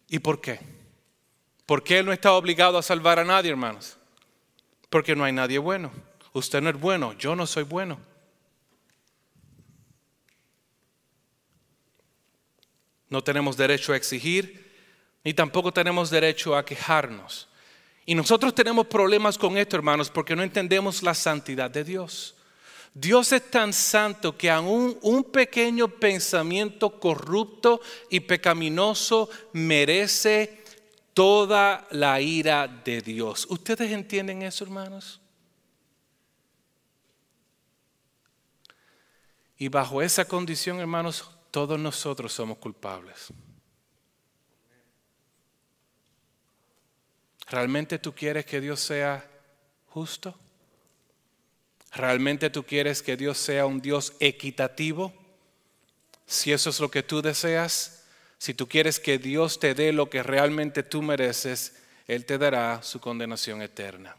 ¿Y 0.10 0.20
por 0.20 0.40
qué? 0.40 0.77
¿Por 1.68 1.84
qué 1.84 2.00
Él 2.00 2.06
no 2.06 2.14
está 2.14 2.32
obligado 2.32 2.78
a 2.78 2.82
salvar 2.82 3.20
a 3.20 3.26
nadie, 3.26 3.52
hermanos? 3.52 3.98
Porque 4.90 5.18
no 5.18 5.26
hay 5.26 5.34
nadie 5.34 5.60
bueno. 5.60 5.92
Usted 6.32 6.62
no 6.62 6.70
es 6.70 6.80
bueno, 6.80 7.12
yo 7.14 7.36
no 7.36 7.46
soy 7.46 7.64
bueno. 7.64 8.00
No 13.10 13.22
tenemos 13.22 13.58
derecho 13.58 13.92
a 13.92 13.98
exigir, 13.98 14.66
ni 15.26 15.34
tampoco 15.34 15.74
tenemos 15.74 16.10
derecho 16.10 16.56
a 16.56 16.64
quejarnos. 16.64 17.50
Y 18.06 18.16
nosotros 18.16 18.56
tenemos 18.56 18.88
problemas 18.88 19.38
con 19.38 19.58
esto, 19.58 19.76
hermanos, 19.76 20.10
porque 20.10 20.38
no 20.38 20.44
entendemos 20.44 21.04
la 21.04 21.14
santidad 21.14 21.70
de 21.70 21.84
Dios. 21.84 22.36
Dios 22.94 23.34
es 23.34 23.52
tan 23.52 23.74
santo 23.74 24.38
que 24.38 24.50
aún 24.50 24.98
un 25.02 25.26
pequeño 25.26 25.90
pensamiento 25.90 26.98
corrupto 26.98 27.82
y 28.10 28.22
pecaminoso 28.22 29.30
merece 29.52 30.64
toda 31.18 31.88
la 31.90 32.22
ira 32.22 32.68
de 32.68 33.02
Dios. 33.02 33.48
¿Ustedes 33.50 33.92
entienden 33.92 34.44
eso, 34.44 34.64
hermanos? 34.64 35.20
Y 39.58 39.68
bajo 39.68 40.04
esa 40.04 40.26
condición, 40.26 40.80
hermanos, 40.80 41.28
todos 41.50 41.80
nosotros 41.80 42.32
somos 42.32 42.60
culpables. 42.60 43.34
¿Realmente 47.48 47.98
tú 47.98 48.14
quieres 48.14 48.46
que 48.46 48.62
Dios 48.62 48.80
sea 48.80 49.28
justo? 49.88 50.38
¿Realmente 51.94 52.52
tú 52.52 52.64
quieres 52.64 53.02
que 53.02 53.18
Dios 53.18 53.40
sea 53.40 53.66
un 53.66 53.82
Dios 53.82 54.14
equitativo? 54.20 55.12
Si 56.28 56.52
eso 56.52 56.70
es 56.70 56.80
lo 56.80 56.92
que 56.92 57.02
tú 57.02 57.24
deseas, 57.24 57.97
si 58.38 58.54
tú 58.54 58.68
quieres 58.68 59.00
que 59.00 59.18
Dios 59.18 59.60
te 59.60 59.74
dé 59.74 59.92
lo 59.92 60.10
que 60.10 60.24
realmente 60.24 60.84
tú 60.84 61.02
mereces, 61.02 61.76
Él 62.08 62.26
te 62.26 62.38
dará 62.38 62.82
su 62.84 63.00
condenación 63.00 63.62
eterna. 63.62 64.16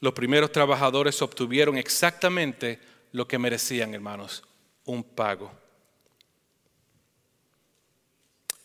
Los 0.00 0.12
primeros 0.14 0.50
trabajadores 0.52 1.22
obtuvieron 1.22 1.78
exactamente 1.78 2.80
lo 3.12 3.28
que 3.28 3.38
merecían, 3.38 3.94
hermanos, 3.94 4.42
un 4.84 5.04
pago 5.04 5.62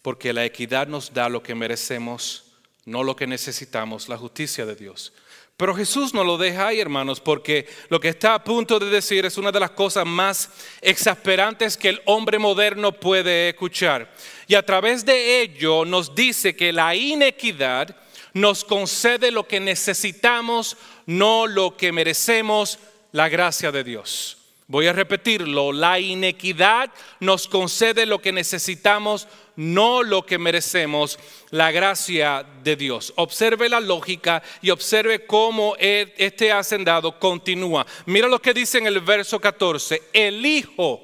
porque 0.07 0.31
la 0.31 0.45
equidad 0.45 0.87
nos 0.87 1.13
da 1.13 1.27
lo 1.27 1.43
que 1.43 1.53
merecemos, 1.53 2.53
no 2.85 3.03
lo 3.03 3.17
que 3.17 3.27
necesitamos, 3.27 4.07
la 4.07 4.17
justicia 4.17 4.65
de 4.65 4.73
Dios. 4.73 5.11
Pero 5.57 5.73
Jesús 5.73 6.13
no 6.13 6.23
lo 6.23 6.37
deja 6.37 6.67
ahí, 6.67 6.79
hermanos, 6.79 7.19
porque 7.19 7.67
lo 7.89 7.99
que 7.99 8.09
está 8.09 8.35
a 8.35 8.43
punto 8.43 8.77
de 8.77 8.91
decir 8.91 9.25
es 9.25 9.39
una 9.39 9.51
de 9.51 9.59
las 9.59 9.71
cosas 9.71 10.05
más 10.05 10.51
exasperantes 10.81 11.77
que 11.77 11.89
el 11.89 12.01
hombre 12.05 12.37
moderno 12.37 12.91
puede 12.91 13.49
escuchar. 13.49 14.13
Y 14.45 14.53
a 14.53 14.63
través 14.63 15.03
de 15.03 15.41
ello 15.41 15.83
nos 15.83 16.13
dice 16.13 16.55
que 16.55 16.71
la 16.71 16.93
inequidad 16.93 17.95
nos 18.33 18.63
concede 18.63 19.31
lo 19.31 19.47
que 19.47 19.59
necesitamos, 19.59 20.77
no 21.07 21.47
lo 21.47 21.75
que 21.75 21.91
merecemos, 21.91 22.77
la 23.11 23.27
gracia 23.27 23.71
de 23.71 23.83
Dios. 23.83 24.37
Voy 24.67 24.85
a 24.85 24.93
repetirlo, 24.93 25.71
la 25.71 25.99
inequidad 25.99 26.91
nos 27.19 27.47
concede 27.47 28.05
lo 28.05 28.19
que 28.19 28.31
necesitamos, 28.31 29.27
no 29.57 30.03
lo 30.03 30.25
que 30.25 30.37
merecemos, 30.37 31.19
la 31.49 31.71
gracia 31.71 32.45
de 32.63 32.75
Dios. 32.75 33.11
Observe 33.17 33.67
la 33.67 33.79
lógica 33.79 34.41
y 34.61 34.69
observe 34.69 35.25
cómo 35.25 35.75
e, 35.79 36.13
este 36.17 36.51
hacendado 36.51 37.19
continúa. 37.19 37.85
Mira 38.05 38.27
lo 38.27 38.41
que 38.41 38.53
dice 38.53 38.77
en 38.77 38.87
el 38.87 39.01
verso 39.01 39.39
14, 39.39 40.03
elijo, 40.13 41.01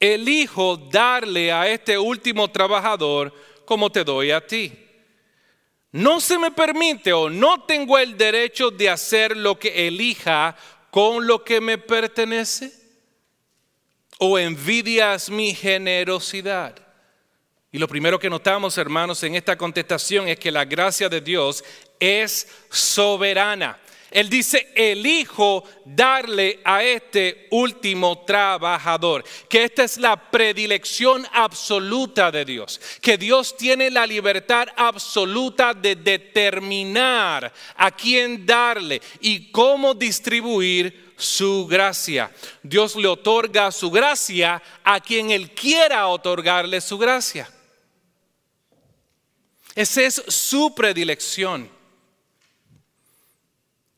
elijo 0.00 0.76
darle 0.76 1.52
a 1.52 1.68
este 1.68 1.98
último 1.98 2.48
trabajador 2.48 3.34
como 3.64 3.90
te 3.90 4.04
doy 4.04 4.30
a 4.30 4.46
ti. 4.46 4.72
No 5.90 6.20
se 6.20 6.38
me 6.38 6.52
permite 6.52 7.12
o 7.12 7.28
no 7.28 7.64
tengo 7.64 7.98
el 7.98 8.16
derecho 8.16 8.70
de 8.70 8.88
hacer 8.88 9.36
lo 9.36 9.58
que 9.58 9.88
elija 9.88 10.56
con 10.90 11.26
lo 11.26 11.44
que 11.44 11.60
me 11.60 11.78
pertenece? 11.78 12.77
¿O 14.18 14.38
envidias 14.38 15.30
mi 15.30 15.54
generosidad? 15.54 16.74
Y 17.70 17.78
lo 17.78 17.86
primero 17.86 18.18
que 18.18 18.30
notamos, 18.30 18.78
hermanos, 18.78 19.22
en 19.22 19.34
esta 19.34 19.56
contestación 19.56 20.26
es 20.28 20.38
que 20.38 20.50
la 20.50 20.64
gracia 20.64 21.08
de 21.08 21.20
Dios 21.20 21.62
es 22.00 22.48
soberana. 22.70 23.78
Él 24.10 24.30
dice, 24.30 24.72
elijo 24.74 25.64
darle 25.84 26.60
a 26.64 26.82
este 26.82 27.46
último 27.50 28.24
trabajador, 28.24 29.22
que 29.50 29.64
esta 29.64 29.84
es 29.84 29.98
la 29.98 30.30
predilección 30.30 31.26
absoluta 31.30 32.30
de 32.30 32.46
Dios, 32.46 32.80
que 33.02 33.18
Dios 33.18 33.54
tiene 33.54 33.90
la 33.90 34.06
libertad 34.06 34.68
absoluta 34.76 35.74
de 35.74 35.94
determinar 35.94 37.52
a 37.76 37.90
quién 37.90 38.46
darle 38.46 39.02
y 39.20 39.50
cómo 39.50 39.92
distribuir 39.92 41.07
su 41.18 41.66
gracia. 41.66 42.30
Dios 42.62 42.96
le 42.96 43.08
otorga 43.08 43.70
su 43.72 43.90
gracia 43.90 44.62
a 44.84 45.00
quien 45.00 45.30
Él 45.30 45.50
quiera 45.50 46.06
otorgarle 46.06 46.80
su 46.80 46.96
gracia. 46.96 47.50
Esa 49.74 50.02
es 50.02 50.22
su 50.28 50.74
predilección. 50.74 51.70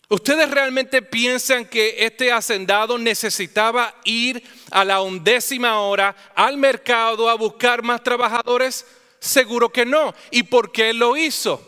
¿Ustedes 0.08 0.50
realmente 0.50 1.02
piensan 1.02 1.66
que 1.66 2.04
este 2.04 2.32
hacendado 2.32 2.98
necesitaba 2.98 3.94
ir 4.04 4.42
a 4.70 4.84
la 4.84 5.02
undécima 5.02 5.80
hora 5.80 6.16
al 6.34 6.56
mercado 6.56 7.28
a 7.28 7.34
buscar 7.34 7.82
más 7.82 8.02
trabajadores? 8.02 8.84
Seguro 9.20 9.70
que 9.70 9.86
no. 9.86 10.12
¿Y 10.30 10.42
por 10.42 10.72
qué 10.72 10.92
lo 10.92 11.16
hizo? 11.16 11.64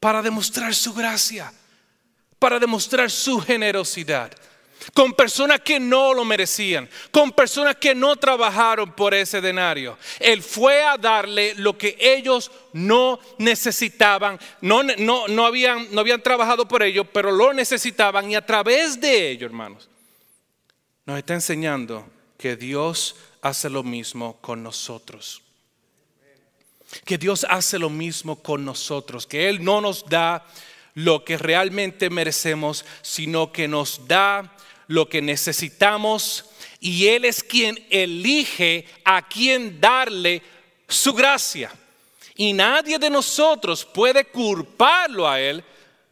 Para 0.00 0.20
demostrar 0.20 0.74
su 0.74 0.92
gracia, 0.92 1.52
para 2.38 2.58
demostrar 2.58 3.10
su 3.10 3.40
generosidad 3.40 4.30
con 4.94 5.12
personas 5.12 5.60
que 5.60 5.78
no 5.78 6.14
lo 6.14 6.24
merecían, 6.24 6.88
con 7.10 7.32
personas 7.32 7.76
que 7.76 7.94
no 7.94 8.16
trabajaron 8.16 8.92
por 8.92 9.14
ese 9.14 9.40
denario. 9.40 9.96
Él 10.18 10.42
fue 10.42 10.82
a 10.82 10.98
darle 10.98 11.54
lo 11.56 11.76
que 11.76 11.96
ellos 11.98 12.50
no 12.72 13.18
necesitaban, 13.38 14.38
no, 14.60 14.82
no, 14.82 15.46
habían, 15.46 15.88
no 15.92 16.00
habían 16.00 16.22
trabajado 16.22 16.66
por 16.66 16.82
ello, 16.82 17.04
pero 17.04 17.30
lo 17.30 17.52
necesitaban 17.52 18.30
y 18.30 18.34
a 18.34 18.44
través 18.44 19.00
de 19.00 19.30
ello, 19.30 19.46
hermanos, 19.46 19.88
nos 21.04 21.18
está 21.18 21.34
enseñando 21.34 22.06
que 22.38 22.56
Dios 22.56 23.16
hace 23.40 23.68
lo 23.70 23.82
mismo 23.82 24.38
con 24.40 24.62
nosotros. 24.62 25.42
Que 27.04 27.16
Dios 27.16 27.46
hace 27.48 27.78
lo 27.78 27.88
mismo 27.88 28.42
con 28.42 28.64
nosotros, 28.64 29.26
que 29.26 29.48
Él 29.48 29.64
no 29.64 29.80
nos 29.80 30.04
da 30.04 30.46
lo 30.94 31.24
que 31.24 31.38
realmente 31.38 32.10
merecemos, 32.10 32.84
sino 33.00 33.50
que 33.50 33.66
nos 33.66 34.06
da 34.06 34.54
lo 34.92 35.08
que 35.08 35.22
necesitamos 35.22 36.44
y 36.78 37.06
Él 37.08 37.24
es 37.24 37.42
quien 37.42 37.86
elige 37.88 38.86
a 39.04 39.26
quien 39.26 39.80
darle 39.80 40.42
su 40.86 41.14
gracia. 41.14 41.72
Y 42.34 42.52
nadie 42.52 42.98
de 42.98 43.08
nosotros 43.08 43.86
puede 43.86 44.26
culparlo 44.26 45.26
a 45.26 45.40
Él 45.40 45.64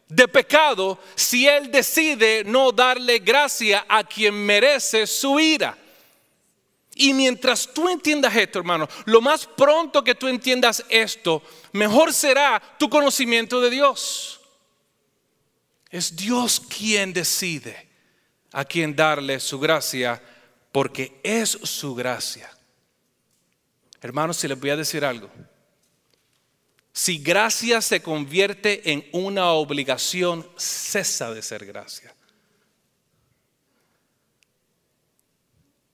de 0.07 0.27
pecado 0.27 0.97
si 1.13 1.47
Él 1.47 1.71
decide 1.71 2.43
no 2.43 2.71
darle 2.71 3.19
gracia 3.19 3.85
a 3.87 4.03
quien 4.03 4.33
merece 4.33 5.05
su 5.05 5.39
ira. 5.39 5.77
Y 6.95 7.13
mientras 7.13 7.71
tú 7.71 7.87
entiendas 7.87 8.35
esto, 8.35 8.59
hermano, 8.59 8.89
lo 9.05 9.21
más 9.21 9.45
pronto 9.45 10.03
que 10.03 10.15
tú 10.15 10.27
entiendas 10.27 10.83
esto, 10.89 11.43
mejor 11.71 12.13
será 12.13 12.59
tu 12.79 12.89
conocimiento 12.89 13.61
de 13.61 13.69
Dios. 13.69 14.39
Es 15.91 16.15
Dios 16.15 16.59
quien 16.59 17.13
decide 17.13 17.90
a 18.51 18.65
quien 18.65 18.95
darle 18.95 19.39
su 19.39 19.59
gracia, 19.59 20.21
porque 20.71 21.19
es 21.23 21.49
su 21.49 21.95
gracia. 21.95 22.49
Hermanos, 24.01 24.37
si 24.37 24.47
les 24.47 24.59
voy 24.59 24.71
a 24.71 24.77
decir 24.77 25.05
algo, 25.05 25.29
si 26.93 27.19
gracia 27.19 27.81
se 27.81 28.01
convierte 28.01 28.91
en 28.91 29.07
una 29.13 29.51
obligación, 29.51 30.47
cesa 30.57 31.33
de 31.33 31.41
ser 31.41 31.65
gracia. 31.65 32.13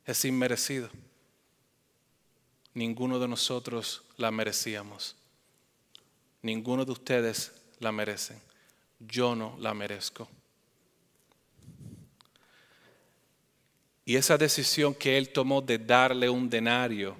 Es 0.05 0.25
inmerecido. 0.25 0.89
Ninguno 2.73 3.19
de 3.19 3.27
nosotros 3.27 4.03
la 4.17 4.31
merecíamos. 4.31 5.15
Ninguno 6.41 6.85
de 6.85 6.91
ustedes 6.93 7.51
la 7.79 7.91
merecen. 7.91 8.41
Yo 8.99 9.35
no 9.35 9.55
la 9.59 9.73
merezco. 9.73 10.29
Y 14.07 14.15
esa 14.15 14.37
decisión 14.37 14.95
que 14.95 15.17
él 15.17 15.33
tomó 15.33 15.61
de 15.61 15.77
darle 15.77 16.29
un 16.29 16.49
denario 16.49 17.17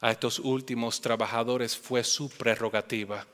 a 0.00 0.12
estos 0.12 0.38
últimos 0.38 1.00
trabajadores 1.00 1.76
fue 1.76 2.04
su 2.04 2.30
prerrogativa. 2.30 3.26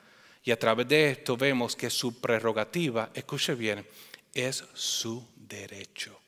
Y 0.43 0.49
a 0.49 0.57
través 0.57 0.87
de 0.87 1.11
esto 1.11 1.37
vemos 1.37 1.75
que 1.75 1.91
su 1.91 2.19
prerrogativa, 2.19 3.11
escuche 3.13 3.53
bien, 3.53 3.85
es 4.33 4.63
su 4.73 5.23
derecho. 5.35 6.19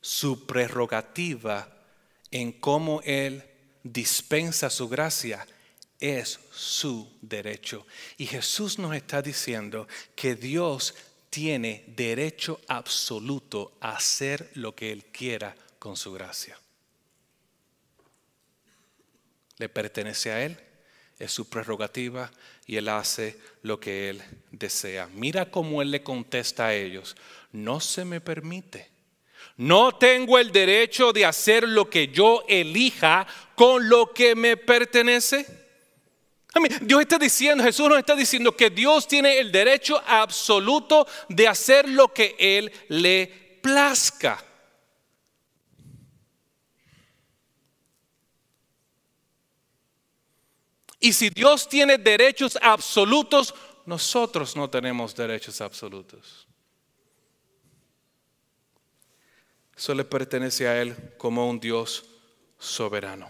Su 0.00 0.46
prerrogativa 0.46 1.68
en 2.30 2.52
cómo 2.52 3.02
Él 3.04 3.44
dispensa 3.82 4.70
su 4.70 4.88
gracia 4.88 5.46
es 6.00 6.40
su 6.50 7.10
derecho. 7.20 7.86
Y 8.16 8.26
Jesús 8.26 8.78
nos 8.78 8.94
está 8.94 9.22
diciendo 9.22 9.88
que 10.14 10.34
Dios 10.34 10.94
tiene 11.30 11.84
derecho 11.88 12.60
absoluto 12.68 13.76
a 13.80 13.96
hacer 13.96 14.50
lo 14.54 14.74
que 14.74 14.92
Él 14.92 15.04
quiera 15.06 15.56
con 15.78 15.96
su 15.96 16.12
gracia. 16.12 16.58
Le 19.58 19.68
pertenece 19.68 20.30
a 20.30 20.44
Él, 20.44 20.56
es 21.18 21.32
su 21.32 21.48
prerrogativa 21.48 22.30
y 22.66 22.76
Él 22.76 22.88
hace 22.88 23.38
lo 23.62 23.80
que 23.80 24.10
Él 24.10 24.22
desea. 24.50 25.08
Mira 25.12 25.50
cómo 25.50 25.82
Él 25.82 25.90
le 25.90 26.02
contesta 26.02 26.66
a 26.66 26.74
ellos, 26.74 27.16
no 27.52 27.80
se 27.80 28.04
me 28.04 28.20
permite. 28.20 28.90
No 29.56 29.96
tengo 29.96 30.38
el 30.38 30.50
derecho 30.50 31.12
de 31.12 31.24
hacer 31.24 31.68
lo 31.68 31.88
que 31.88 32.08
yo 32.08 32.44
elija 32.48 33.26
con 33.54 33.88
lo 33.88 34.12
que 34.12 34.34
me 34.34 34.56
pertenece. 34.56 35.63
Dios 36.82 37.00
está 37.00 37.18
diciendo, 37.18 37.64
Jesús 37.64 37.88
nos 37.88 37.98
está 37.98 38.14
diciendo 38.14 38.56
que 38.56 38.70
Dios 38.70 39.08
tiene 39.08 39.38
el 39.38 39.50
derecho 39.50 40.00
absoluto 40.06 41.06
de 41.28 41.48
hacer 41.48 41.88
lo 41.88 42.12
que 42.12 42.36
Él 42.38 42.72
le 42.88 43.58
plazca. 43.62 44.42
Y 51.00 51.12
si 51.12 51.28
Dios 51.28 51.68
tiene 51.68 51.98
derechos 51.98 52.56
absolutos, 52.62 53.54
nosotros 53.84 54.56
no 54.56 54.70
tenemos 54.70 55.14
derechos 55.14 55.60
absolutos. 55.60 56.46
Eso 59.76 59.94
le 59.94 60.04
pertenece 60.04 60.68
a 60.68 60.80
Él 60.80 60.96
como 61.18 61.48
un 61.48 61.60
Dios 61.60 62.04
soberano. 62.58 63.28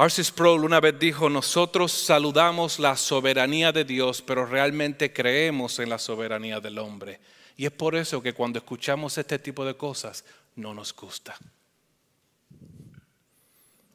Arcis 0.00 0.28
Sproul 0.28 0.64
una 0.64 0.80
vez 0.80 0.98
dijo, 0.98 1.28
nosotros 1.28 1.92
saludamos 1.92 2.78
la 2.78 2.96
soberanía 2.96 3.70
de 3.70 3.84
Dios, 3.84 4.22
pero 4.22 4.46
realmente 4.46 5.12
creemos 5.12 5.78
en 5.78 5.90
la 5.90 5.98
soberanía 5.98 6.58
del 6.58 6.78
hombre. 6.78 7.20
Y 7.54 7.66
es 7.66 7.70
por 7.70 7.94
eso 7.94 8.22
que 8.22 8.32
cuando 8.32 8.58
escuchamos 8.58 9.18
este 9.18 9.38
tipo 9.38 9.62
de 9.62 9.76
cosas 9.76 10.24
no 10.56 10.72
nos 10.72 10.96
gusta. 10.96 11.36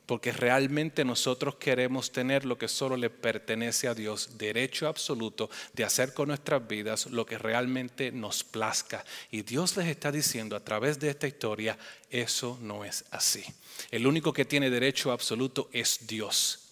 Porque 0.06 0.32
realmente 0.32 1.04
nosotros 1.04 1.56
queremos 1.56 2.12
tener 2.12 2.46
lo 2.46 2.58
que 2.58 2.68
solo 2.68 2.98
le 2.98 3.10
pertenece 3.10 3.88
a 3.88 3.96
Dios, 3.96 4.38
derecho 4.38 4.88
absoluto 4.88 5.50
de 5.74 5.84
hacer 5.84 6.13
con 6.13 6.28
nuestras 6.28 6.68
vidas 6.68 7.08
lo 7.08 7.26
que 7.26 7.38
realmente 7.38 8.12
nos 8.12 8.43
plazca. 8.43 9.03
Y 9.32 9.41
Dios 9.41 9.76
les 9.78 9.88
está 9.88 10.12
diciendo 10.12 10.56
a 10.56 10.64
través 10.64 10.99
de 10.99 11.10
esta 11.10 11.28
historia, 11.28 11.78
eso 12.10 12.58
no 12.62 12.86
es 12.86 13.06
así. 13.12 13.43
El 13.91 14.08
único 14.08 14.34
que 14.34 14.45
tiene 14.45 14.70
derecho 14.70 15.12
absoluto 15.12 15.70
es 15.72 16.08
Dios. 16.08 16.64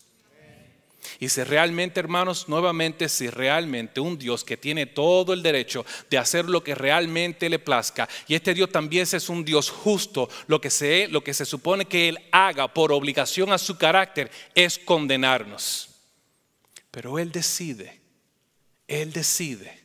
Y 1.20 1.30
si 1.30 1.44
realmente, 1.44 2.00
hermanos, 2.00 2.48
nuevamente, 2.48 3.10
si 3.10 3.30
realmente 3.30 4.00
un 4.00 4.18
Dios 4.18 4.44
que 4.44 4.58
tiene 4.58 4.86
todo 4.86 5.34
el 5.34 5.44
derecho 5.44 5.86
de 6.10 6.18
hacer 6.18 6.46
lo 6.46 6.64
que 6.64 6.76
realmente 6.76 7.50
le 7.50 7.60
plazca, 7.60 8.08
y 8.28 8.36
este 8.36 8.54
Dios 8.54 8.72
también 8.72 9.08
es 9.12 9.30
un 9.30 9.46
Dios 9.46 9.70
justo, 9.70 10.30
lo 10.48 10.60
que 10.62 10.70
se, 10.70 11.08
lo 11.08 11.24
que 11.24 11.34
se 11.34 11.46
supone 11.46 11.86
que 11.86 12.10
Él 12.10 12.20
haga 12.32 12.74
por 12.74 12.92
obligación 12.92 13.52
a 13.52 13.58
su 13.58 13.78
carácter 13.78 14.32
es 14.56 14.80
condenarnos. 14.80 15.90
Pero 16.92 17.18
Él 17.20 17.32
decide, 17.32 18.02
Él 18.88 19.12
decide 19.12 19.80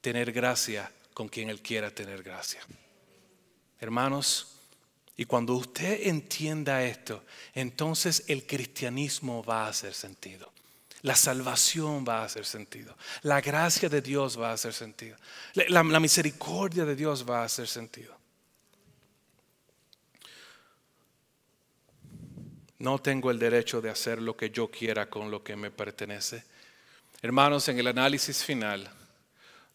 tener 0.00 0.32
gracia 0.32 0.90
con 1.12 1.28
quien 1.28 1.50
Él 1.50 1.60
quiera 1.60 1.90
tener 1.90 2.22
gracia. 2.22 2.60
Hermanos, 3.78 4.53
y 5.16 5.26
cuando 5.26 5.54
usted 5.54 6.08
entienda 6.08 6.82
esto, 6.84 7.22
entonces 7.54 8.24
el 8.26 8.46
cristianismo 8.46 9.44
va 9.44 9.66
a 9.66 9.68
hacer 9.68 9.94
sentido. 9.94 10.52
La 11.02 11.14
salvación 11.14 12.04
va 12.08 12.20
a 12.20 12.24
hacer 12.24 12.46
sentido. 12.46 12.96
La 13.22 13.40
gracia 13.40 13.88
de 13.88 14.00
Dios 14.00 14.40
va 14.40 14.50
a 14.50 14.54
hacer 14.54 14.72
sentido. 14.72 15.16
La, 15.68 15.82
misericordia 16.00 16.84
de 16.84 16.96
Dios 16.96 17.28
va 17.28 17.42
a 17.42 17.44
hacer 17.44 17.68
sentido. 17.68 18.16
No 22.78 22.98
tengo 22.98 23.30
el 23.30 23.38
derecho 23.38 23.80
de 23.80 23.90
hacer 23.90 24.20
lo 24.20 24.36
que 24.36 24.50
yo 24.50 24.70
quiera 24.70 25.08
con 25.08 25.30
lo 25.30 25.44
que 25.44 25.56
me 25.56 25.70
pertenece. 25.70 26.42
Hermanos, 27.22 27.68
en 27.68 27.78
el 27.78 27.86
análisis 27.86 28.42
final, 28.42 28.90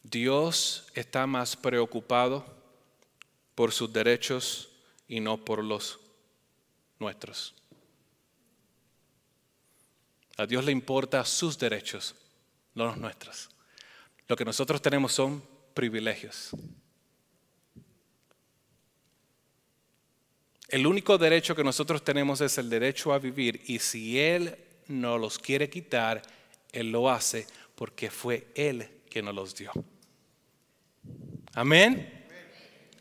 Dios 0.03 0.87
está 0.95 1.27
más 1.27 1.55
preocupado 1.55 2.45
por 3.55 3.71
sus 3.71 3.93
derechos 3.93 4.68
y 5.09 5.19
no 5.19 5.43
por 5.43 5.63
los 5.63 5.99
nuestros. 6.99 7.55
A 10.37 10.45
Dios 10.45 10.63
le 10.63 10.71
importa 10.71 11.25
sus 11.25 11.57
derechos, 11.57 12.15
no 12.75 12.85
los 12.85 12.97
nuestros. 12.97 13.49
Lo 14.27 14.37
que 14.37 14.45
nosotros 14.45 14.81
tenemos 14.81 15.11
son 15.11 15.43
privilegios. 15.73 16.51
El 20.69 20.85
único 20.85 21.17
derecho 21.17 21.55
que 21.55 21.63
nosotros 21.63 22.03
tenemos 22.03 22.39
es 22.41 22.57
el 22.59 22.69
derecho 22.69 23.11
a 23.11 23.19
vivir 23.19 23.63
y 23.65 23.79
si 23.79 24.19
Él 24.19 24.55
no 24.87 25.17
los 25.17 25.39
quiere 25.39 25.69
quitar, 25.69 26.21
Él 26.71 26.91
lo 26.91 27.09
hace 27.09 27.47
porque 27.75 28.11
fue 28.11 28.47
Él 28.53 28.87
quien 29.09 29.25
nos 29.25 29.33
los 29.33 29.55
dio. 29.55 29.71
Amén. 31.53 32.18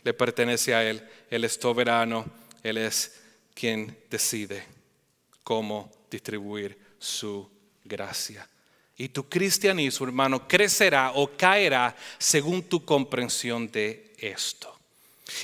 Le 0.08 0.14
pertenece 0.14 0.74
a 0.74 0.82
Él. 0.82 1.06
Él 1.28 1.44
es 1.44 1.58
soberano. 1.60 2.24
Él 2.62 2.78
es 2.78 3.20
quien 3.52 3.94
decide 4.08 4.64
cómo 5.44 5.92
distribuir 6.10 6.78
su 6.98 7.46
gracia. 7.84 8.48
Y 8.96 9.10
tu 9.10 9.28
cristianismo, 9.28 10.06
hermano, 10.06 10.48
crecerá 10.48 11.12
o 11.14 11.30
caerá 11.36 11.94
según 12.16 12.62
tu 12.62 12.86
comprensión 12.86 13.70
de 13.70 14.14
esto. 14.16 14.74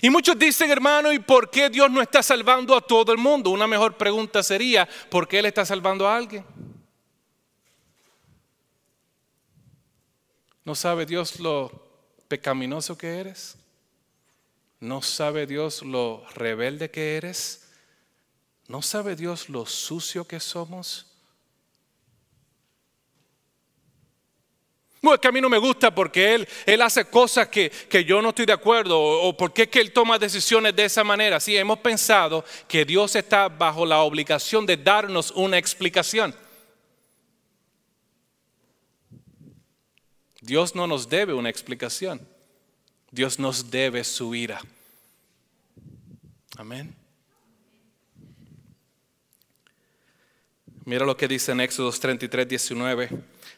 Y 0.00 0.08
muchos 0.08 0.38
dicen, 0.38 0.70
hermano, 0.70 1.12
¿y 1.12 1.18
por 1.18 1.50
qué 1.50 1.68
Dios 1.68 1.90
no 1.90 2.00
está 2.00 2.22
salvando 2.22 2.74
a 2.74 2.80
todo 2.80 3.12
el 3.12 3.18
mundo? 3.18 3.50
Una 3.50 3.66
mejor 3.66 3.98
pregunta 3.98 4.42
sería, 4.42 4.88
¿por 5.10 5.28
qué 5.28 5.40
Él 5.40 5.44
está 5.44 5.66
salvando 5.66 6.08
a 6.08 6.16
alguien? 6.16 6.42
¿No 10.64 10.74
sabe 10.74 11.04
Dios 11.04 11.38
lo 11.38 11.70
pecaminoso 12.28 12.96
que 12.96 13.08
eres? 13.08 13.58
¿No 14.84 15.00
sabe 15.00 15.46
Dios 15.46 15.80
lo 15.80 16.22
rebelde 16.34 16.90
que 16.90 17.16
eres? 17.16 17.70
¿No 18.68 18.82
sabe 18.82 19.16
Dios 19.16 19.48
lo 19.48 19.64
sucio 19.64 20.26
que 20.26 20.38
somos? 20.38 21.06
es 25.02 25.20
que 25.20 25.28
a 25.28 25.32
mí 25.32 25.40
no 25.40 25.48
me 25.48 25.56
gusta 25.56 25.94
porque 25.94 26.34
él, 26.34 26.48
él 26.66 26.82
hace 26.82 27.06
cosas 27.06 27.48
que, 27.48 27.72
yo 28.06 28.20
no 28.20 28.28
estoy 28.28 28.44
de 28.44 28.52
acuerdo 28.52 29.00
o, 29.00 29.34
porque 29.34 29.62
es 29.62 29.68
que 29.68 29.80
él 29.80 29.90
toma 29.90 30.18
decisiones 30.18 30.76
de 30.76 30.84
esa 30.84 31.02
manera. 31.02 31.40
Sí, 31.40 31.56
hemos 31.56 31.78
pensado 31.78 32.44
que 32.68 32.84
Dios 32.84 33.16
está 33.16 33.48
bajo 33.48 33.86
la 33.86 34.02
obligación 34.02 34.66
de 34.66 34.76
darnos 34.76 35.30
una 35.30 35.56
explicación. 35.56 36.36
Dios 40.42 40.74
no 40.74 40.86
nos 40.86 41.08
debe 41.08 41.32
una 41.32 41.48
explicación. 41.48 42.33
Dios 43.14 43.38
nos 43.38 43.70
debe 43.70 44.02
su 44.02 44.34
ira. 44.34 44.60
Amén. 46.56 46.92
Mira 50.84 51.06
lo 51.06 51.16
que 51.16 51.28
dice 51.28 51.52
en 51.52 51.60
Éxodo 51.60 51.92
33, 51.92 52.48
19. 52.48 53.08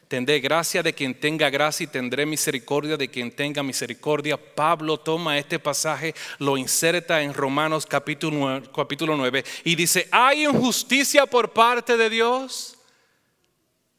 Tendré 0.09 0.41
gracia 0.41 0.83
de 0.83 0.93
quien 0.93 1.19
tenga 1.19 1.49
gracia 1.49 1.85
y 1.85 1.87
tendré 1.87 2.27
misericordia 2.27 2.99
de 2.99 3.09
quien 3.09 3.33
tenga 3.33 3.63
misericordia. 3.63 4.37
Pablo 4.37 4.99
toma 4.99 5.39
este 5.39 5.59
pasaje, 5.59 6.15
lo 6.39 6.59
inserta 6.59 7.23
en 7.23 7.33
Romanos 7.33 7.87
capítulo 7.87 8.37
9, 8.37 8.69
capítulo 8.77 9.17
9 9.17 9.43
y 9.65 9.75
dice, 9.75 10.07
¿hay 10.13 10.45
injusticia 10.45 11.25
por 11.25 11.55
parte 11.55 11.97
de 11.97 12.11
Dios? 12.11 12.76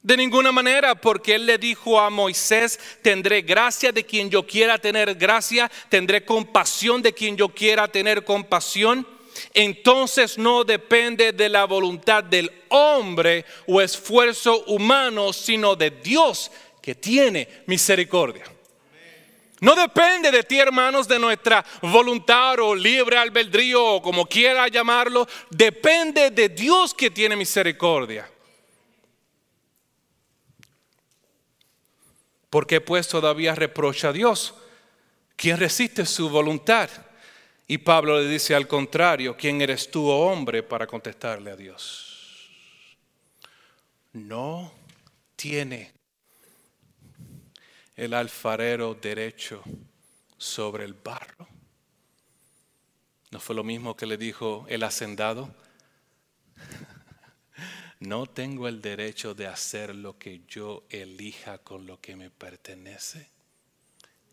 De 0.01 0.15
ninguna 0.15 0.51
manera, 0.51 0.95
porque 0.95 1.35
Él 1.35 1.45
le 1.45 1.57
dijo 1.57 1.99
a 1.99 2.09
Moisés, 2.09 2.79
tendré 3.01 3.41
gracia 3.41 3.91
de 3.91 4.05
quien 4.05 4.29
yo 4.29 4.45
quiera 4.45 4.77
tener 4.77 5.15
gracia, 5.15 5.69
tendré 5.89 6.23
compasión 6.23 7.01
de 7.01 7.13
quien 7.13 7.35
yo 7.35 7.49
quiera 7.49 7.87
tener 7.87 8.23
compasión 8.23 9.05
entonces 9.53 10.37
no 10.37 10.63
depende 10.63 11.31
de 11.31 11.49
la 11.49 11.65
voluntad 11.65 12.23
del 12.23 12.51
hombre 12.69 13.45
o 13.67 13.81
esfuerzo 13.81 14.63
humano, 14.65 15.33
sino 15.33 15.75
de 15.75 15.91
Dios 15.91 16.51
que 16.81 16.95
tiene 16.95 17.47
misericordia. 17.65 18.45
No 19.59 19.75
depende 19.75 20.29
de 20.29 20.43
ti, 20.43 20.59
hermanos, 20.59 21.07
de 21.07 21.17
nuestra 21.17 21.65
voluntad 21.81 22.59
o 22.59 22.75
libre 22.75 23.17
albedrío 23.17 23.83
o 23.83 24.01
como 24.01 24.27
quiera 24.27 24.67
llamarlo. 24.67 25.27
Depende 25.49 26.29
de 26.29 26.49
Dios 26.49 26.93
que 26.93 27.09
tiene 27.09 27.35
misericordia. 27.35 28.29
Porque 32.57 32.81
pues 32.81 33.07
todavía 33.07 33.53
reprocha 33.53 34.09
a 34.09 34.13
Dios? 34.13 34.55
¿Quién 35.35 35.57
resiste 35.57 36.07
su 36.07 36.27
voluntad? 36.27 36.89
Y 37.67 37.77
Pablo 37.77 38.19
le 38.19 38.27
dice 38.27 38.55
al 38.55 38.67
contrario, 38.67 39.37
¿quién 39.37 39.61
eres 39.61 39.91
tú, 39.91 40.07
oh 40.07 40.31
hombre, 40.31 40.63
para 40.63 40.87
contestarle 40.87 41.51
a 41.51 41.55
Dios? 41.55 42.49
No 44.13 44.73
tiene 45.35 45.93
el 47.95 48.15
alfarero 48.15 48.95
derecho 48.95 49.61
sobre 50.35 50.85
el 50.85 50.93
barro. 50.93 51.47
¿No 53.29 53.39
fue 53.39 53.55
lo 53.55 53.63
mismo 53.63 53.95
que 53.95 54.07
le 54.07 54.17
dijo 54.17 54.65
el 54.67 54.81
hacendado? 54.81 55.53
No 57.99 58.27
tengo 58.27 58.67
el 58.67 58.81
derecho 58.81 59.33
de 59.33 59.47
hacer 59.47 59.95
lo 59.95 60.17
que 60.17 60.41
yo 60.47 60.83
elija 60.89 61.57
con 61.59 61.87
lo 61.87 61.99
que 61.99 62.15
me 62.15 62.29
pertenece. 62.29 63.29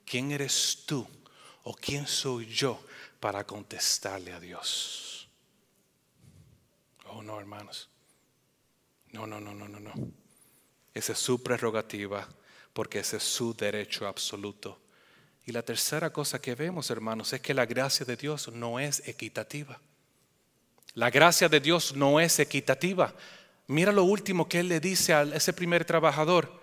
¿Quién 0.04 0.32
eres 0.32 0.84
tú 0.86 1.06
o 1.64 1.74
quién 1.74 2.06
soy 2.06 2.46
yo 2.46 2.80
para 3.18 3.44
contestarle 3.44 4.32
a 4.34 4.38
Dios. 4.38 5.28
Oh, 7.06 7.22
no, 7.22 7.40
hermanos. 7.40 7.88
No, 9.12 9.26
no, 9.26 9.40
no, 9.40 9.54
no, 9.54 9.66
no, 9.66 9.80
no. 9.80 9.92
Esa 10.92 11.12
es 11.12 11.18
su 11.18 11.42
prerrogativa 11.42 12.28
porque 12.74 12.98
ese 12.98 13.16
es 13.16 13.22
su 13.22 13.54
derecho 13.54 14.06
absoluto. 14.06 14.78
Y 15.46 15.52
la 15.52 15.62
tercera 15.62 16.10
cosa 16.10 16.38
que 16.38 16.54
vemos, 16.54 16.90
hermanos, 16.90 17.32
es 17.32 17.40
que 17.40 17.54
la 17.54 17.64
gracia 17.64 18.04
de 18.04 18.16
Dios 18.16 18.48
no 18.48 18.78
es 18.78 19.06
equitativa. 19.08 19.80
La 20.92 21.10
gracia 21.10 21.48
de 21.48 21.60
Dios 21.60 21.96
no 21.96 22.20
es 22.20 22.38
equitativa. 22.38 23.14
Mira 23.66 23.92
lo 23.92 24.04
último 24.04 24.48
que 24.48 24.60
él 24.60 24.68
le 24.68 24.80
dice 24.80 25.14
a 25.14 25.22
ese 25.22 25.52
primer 25.52 25.84
trabajador. 25.84 26.62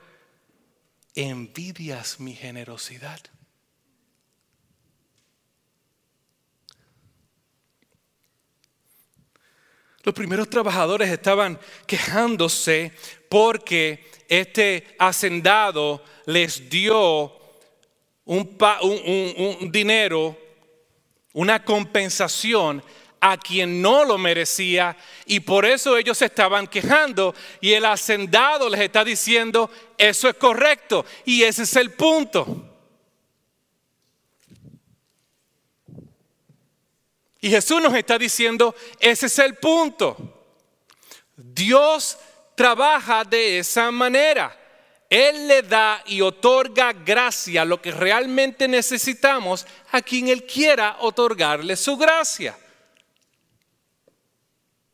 Envidias 1.15 2.19
mi 2.19 2.33
generosidad. 2.35 3.19
Los 10.03 10.15
primeros 10.15 10.49
trabajadores 10.49 11.09
estaban 11.09 11.59
quejándose 11.85 12.91
porque 13.29 14.09
este 14.27 14.95
hacendado 14.97 16.03
les 16.25 16.69
dio 16.69 17.39
un, 18.25 19.69
dinero, 19.71 20.37
una 21.33 21.63
compensación 21.63 22.83
a 23.21 23.37
quien 23.37 23.81
no 23.81 24.03
lo 24.03 24.17
merecía 24.17 24.97
y 25.25 25.39
por 25.39 25.63
eso 25.63 25.95
ellos 25.95 26.17
se 26.17 26.25
estaban 26.25 26.67
quejando 26.67 27.35
y 27.61 27.73
el 27.73 27.85
hacendado 27.85 28.67
les 28.67 28.81
está 28.81 29.05
diciendo 29.05 29.69
eso 29.97 30.27
es 30.27 30.35
correcto 30.35 31.05
y 31.23 31.43
ese 31.43 31.63
es 31.63 31.75
el 31.75 31.91
punto. 31.91 32.67
Y 37.39 37.49
Jesús 37.49 37.81
nos 37.81 37.95
está 37.95 38.19
diciendo, 38.19 38.75
ese 38.99 39.25
es 39.25 39.39
el 39.39 39.55
punto. 39.55 40.15
Dios 41.35 42.17
trabaja 42.55 43.23
de 43.23 43.59
esa 43.59 43.89
manera. 43.89 44.55
Él 45.09 45.47
le 45.47 45.63
da 45.63 46.03
y 46.05 46.21
otorga 46.21 46.93
gracia, 46.93 47.65
lo 47.65 47.81
que 47.81 47.91
realmente 47.91 48.67
necesitamos, 48.67 49.65
a 49.91 50.01
quien 50.01 50.27
Él 50.27 50.45
quiera 50.45 50.97
otorgarle 50.99 51.75
su 51.75 51.97
gracia. 51.97 52.55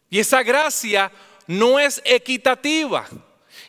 Y 0.10 0.20
esa 0.20 0.44
gracia 0.44 1.12
no 1.48 1.80
es 1.80 2.02
equitativa. 2.06 3.08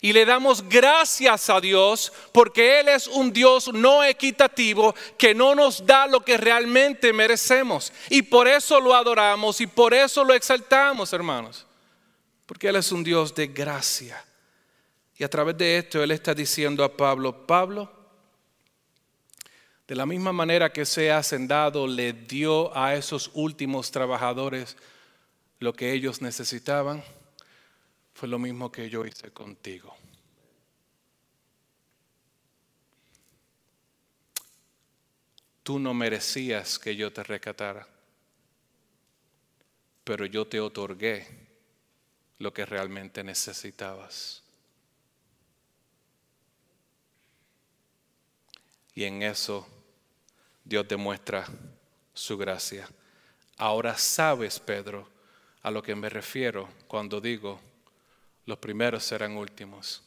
Y 0.01 0.12
le 0.12 0.24
damos 0.24 0.62
gracias 0.68 1.51
a 1.51 1.61
Dios 1.61 2.12
porque 2.32 2.78
Él 2.80 2.89
es 2.89 3.09
un 3.09 3.32
Dios 3.32 3.72
no 3.72 4.05
equitativo 4.05 4.95
que 5.16 5.34
no 5.34 5.57
nos 5.57 5.84
da 5.84 6.07
lo 6.07 6.20
que 6.20 6.36
realmente 6.36 7.12
merecemos. 7.12 7.93
Y 8.09 8.22
por 8.22 8.47
eso 8.47 8.80
lo 8.80 8.95
adoramos 8.95 9.61
y 9.61 9.66
por 9.66 9.95
eso 9.95 10.22
lo 10.22 10.34
exaltamos, 10.34 11.12
hermanos. 11.12 11.66
Porque 12.47 12.68
Él 12.68 12.76
es 12.76 12.93
un 12.93 13.03
Dios 13.03 13.34
de 13.34 13.49
gracia. 13.49 14.24
Y 15.16 15.24
a 15.24 15.28
través 15.28 15.59
de 15.59 15.78
esto 15.78 16.01
Él 16.01 16.12
está 16.12 16.32
diciendo 16.32 16.84
a 16.84 16.97
Pablo, 16.97 17.45
Pablo, 17.45 17.93
de 19.89 19.97
la 19.97 20.07
misma 20.07 20.32
manera 20.32 20.72
que 20.72 20.82
ese 20.82 21.11
hacendado 21.11 21.89
le 21.89 22.12
dio 22.12 22.76
a 22.76 22.95
esos 22.95 23.30
últimos 23.34 23.91
trabajadores 23.91 24.76
lo 25.59 25.73
que 25.73 25.93
ellos 25.93 26.23
necesitaban, 26.23 27.03
fue 28.15 28.29
lo 28.29 28.39
mismo 28.39 28.71
que 28.71 28.89
yo 28.89 29.05
hice 29.05 29.31
contigo. 29.33 29.95
Tú 35.63 35.79
no 35.79 35.93
merecías 35.95 36.79
que 36.79 36.97
yo 36.97 37.13
te 37.13 37.23
recatara, 37.23 37.87
pero 40.05 40.25
yo 40.27 40.47
te 40.47 40.61
otorgué 40.61 41.27
lo 42.39 42.53
que 42.53 42.65
realmente 42.65 43.23
necesitabas. 43.23 44.43
Y 48.95 49.05
en 49.05 49.23
eso 49.23 49.67
Dios 50.65 50.89
demuestra 50.89 51.47
su 52.15 52.37
gracia. 52.37 52.89
Ahora 53.57 53.97
sabes, 53.97 54.59
Pedro, 54.59 55.18
a 55.69 55.71
lo 55.71 55.83
que 55.83 55.95
me 55.95 56.09
refiero 56.09 56.66
cuando 56.87 57.21
digo, 57.21 57.61
los 58.47 58.57
primeros 58.57 59.05
serán 59.05 59.37
últimos 59.37 60.03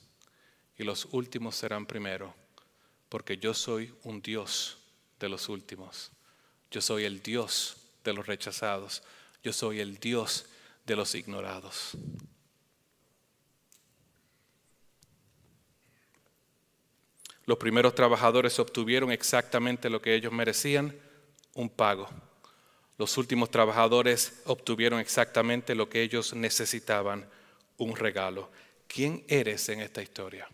y 0.75 0.83
los 0.83 1.05
últimos 1.11 1.55
serán 1.55 1.85
primeros, 1.85 2.33
porque 3.09 3.37
yo 3.37 3.53
soy 3.53 3.93
un 4.01 4.23
Dios 4.23 4.79
de 5.19 5.29
los 5.29 5.49
últimos. 5.49 6.11
Yo 6.71 6.81
soy 6.81 7.03
el 7.03 7.21
Dios 7.21 7.77
de 8.03 8.11
los 8.11 8.25
rechazados. 8.25 9.03
Yo 9.43 9.53
soy 9.53 9.81
el 9.81 9.99
Dios 9.99 10.47
de 10.87 10.95
los 10.95 11.13
ignorados. 11.13 11.91
Los 17.45 17.59
primeros 17.59 17.93
trabajadores 17.93 18.57
obtuvieron 18.57 19.11
exactamente 19.11 19.91
lo 19.91 20.01
que 20.01 20.15
ellos 20.15 20.33
merecían, 20.33 20.99
un 21.53 21.69
pago. 21.69 22.09
Los 22.97 23.17
últimos 23.17 23.49
trabajadores 23.49 24.41
obtuvieron 24.45 24.99
exactamente 24.99 25.75
lo 25.75 25.89
que 25.89 26.01
ellos 26.01 26.33
necesitaban, 26.33 27.27
un 27.77 27.95
regalo. 27.95 28.49
¿Quién 28.87 29.23
eres 29.27 29.69
en 29.69 29.79
esta 29.79 30.01
historia? 30.01 30.47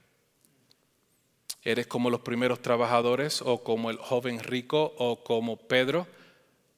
¿Eres 1.64 1.88
como 1.88 2.10
los 2.10 2.22
primeros 2.22 2.62
trabajadores 2.62 3.42
o 3.42 3.64
como 3.64 3.90
el 3.90 3.98
joven 3.98 4.40
rico 4.40 4.94
o 4.98 5.24
como 5.24 5.58
Pedro, 5.58 6.08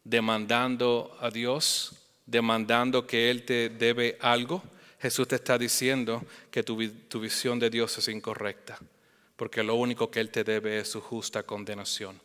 demandando 0.03 1.16
a 1.20 1.30
Dios, 1.30 1.93
demandando 2.26 3.05
que 3.05 3.30
Él 3.30 3.45
te 3.45 3.70
debe 3.70 4.18
algo? 4.22 4.64
Jesús 4.99 5.28
te 5.28 5.36
está 5.36 5.57
diciendo 5.57 6.24
que 6.51 6.64
tu, 6.64 6.76
visión 6.76 7.60
de 7.60 7.70
Dios 7.70 7.97
es 7.97 8.07
incorrecta, 8.10 8.78
porque 9.36 9.64
lo 9.64 9.76
único 9.76 10.12
que 10.12 10.20
Él 10.20 10.30
te 10.30 10.43
debe 10.43 10.80
es 10.80 10.89
su 10.89 11.01
justa 11.01 11.43
condenación. 11.43 12.20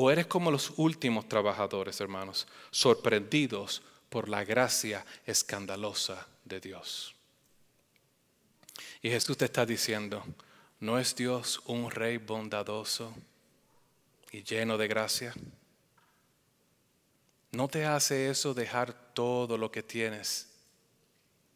O 0.00 0.12
eres 0.12 0.28
como 0.28 0.52
los 0.52 0.74
últimos 0.76 1.28
trabajadores, 1.28 2.00
hermanos, 2.00 2.46
sorprendidos 2.70 3.82
por 4.08 4.28
la 4.28 4.44
gracia 4.44 5.04
escandalosa 5.26 6.28
de 6.44 6.60
Dios. 6.60 7.16
Y 9.02 9.10
Jesús 9.10 9.36
te 9.36 9.46
está 9.46 9.66
diciendo, 9.66 10.22
¿No 10.78 11.00
es 11.00 11.16
Dios 11.16 11.60
un 11.64 11.90
rey 11.90 12.18
bondadoso 12.18 13.12
y 14.30 14.44
lleno 14.44 14.78
de 14.78 14.86
gracia? 14.86 15.34
¿No 17.50 17.66
te 17.66 17.84
hace 17.84 18.30
eso 18.30 18.54
dejar 18.54 18.92
todo 19.14 19.58
lo 19.58 19.72
que 19.72 19.82
tienes 19.82 20.48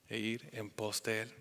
e 0.09 0.19
ir 0.19 0.49
en 0.51 0.69
pos 0.69 1.01
de 1.05 1.23
Él? 1.23 1.35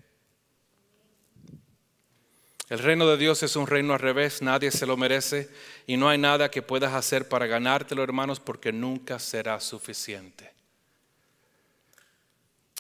El 2.72 2.80
reino 2.80 3.06
de 3.06 3.18
Dios 3.18 3.44
es 3.44 3.58
un 3.58 3.68
reino 3.68 3.92
al 3.92 4.00
revés, 4.00 4.42
nadie 4.42 4.72
se 4.72 4.86
lo 4.86 4.96
merece 4.96 5.50
y 5.88 5.98
no 5.98 6.08
hay 6.08 6.18
nada 6.18 6.50
que 6.50 6.62
puedas 6.62 6.94
hacer 6.94 7.28
para 7.28 7.46
ganártelo, 7.46 8.02
hermanos, 8.02 8.40
porque 8.40 8.72
nunca 8.72 9.20
será 9.20 9.60
suficiente. 9.60 10.54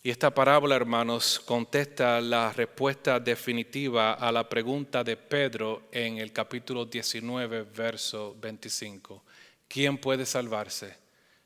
Y 0.01 0.09
esta 0.09 0.33
parábola, 0.33 0.77
hermanos, 0.77 1.41
contesta 1.41 2.21
la 2.21 2.53
respuesta 2.53 3.19
definitiva 3.19 4.13
a 4.13 4.31
la 4.31 4.47
pregunta 4.47 5.03
de 5.03 5.17
Pedro 5.17 5.89
en 5.91 6.19
el 6.19 6.31
capítulo 6.31 6.85
19, 6.85 7.63
verso 7.63 8.37
25. 8.39 9.25
¿Quién 9.67 9.97
puede 9.97 10.25
salvarse? 10.25 10.95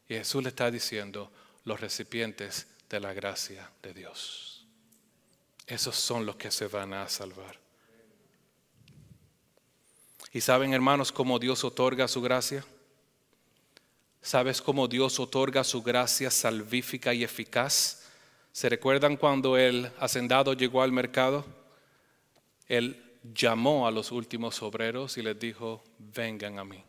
Y 0.07 0.13
Jesús 0.13 0.43
le 0.43 0.49
está 0.49 0.69
diciendo, 0.69 1.31
los 1.63 1.81
recipientes 1.81 2.67
de 2.91 2.99
la 2.99 3.11
gracia 3.11 3.71
de 3.81 3.91
Dios. 3.91 4.67
Esos 5.65 5.95
son 5.95 6.27
los 6.27 6.35
que 6.35 6.51
se 6.51 6.67
van 6.67 6.93
a 6.93 7.09
salvar. 7.09 7.64
¿Y 10.35 10.41
saben, 10.41 10.73
hermanos, 10.73 11.13
cómo 11.13 11.39
Dios 11.39 11.63
otorga 11.63 12.09
su 12.09 12.21
gracia? 12.21 12.65
¿Sabes 14.21 14.61
cómo 14.61 14.85
Dios 14.85 15.17
otorga 15.17 15.63
su 15.63 15.81
gracia 15.81 16.29
salvífica 16.29 17.13
y 17.13 17.23
eficaz? 17.23 18.03
¿Se 18.51 18.67
recuerdan 18.67 19.15
cuando 19.15 19.55
el 19.55 19.89
hacendado 19.97 20.51
llegó 20.51 20.81
al 20.81 20.91
mercado? 20.91 21.45
Él 22.67 23.01
llamó 23.33 23.87
a 23.87 23.91
los 23.91 24.11
últimos 24.11 24.61
obreros 24.61 25.17
y 25.17 25.21
les 25.21 25.39
dijo, 25.39 25.81
vengan 25.99 26.59
a 26.59 26.65
mí. 26.65 26.83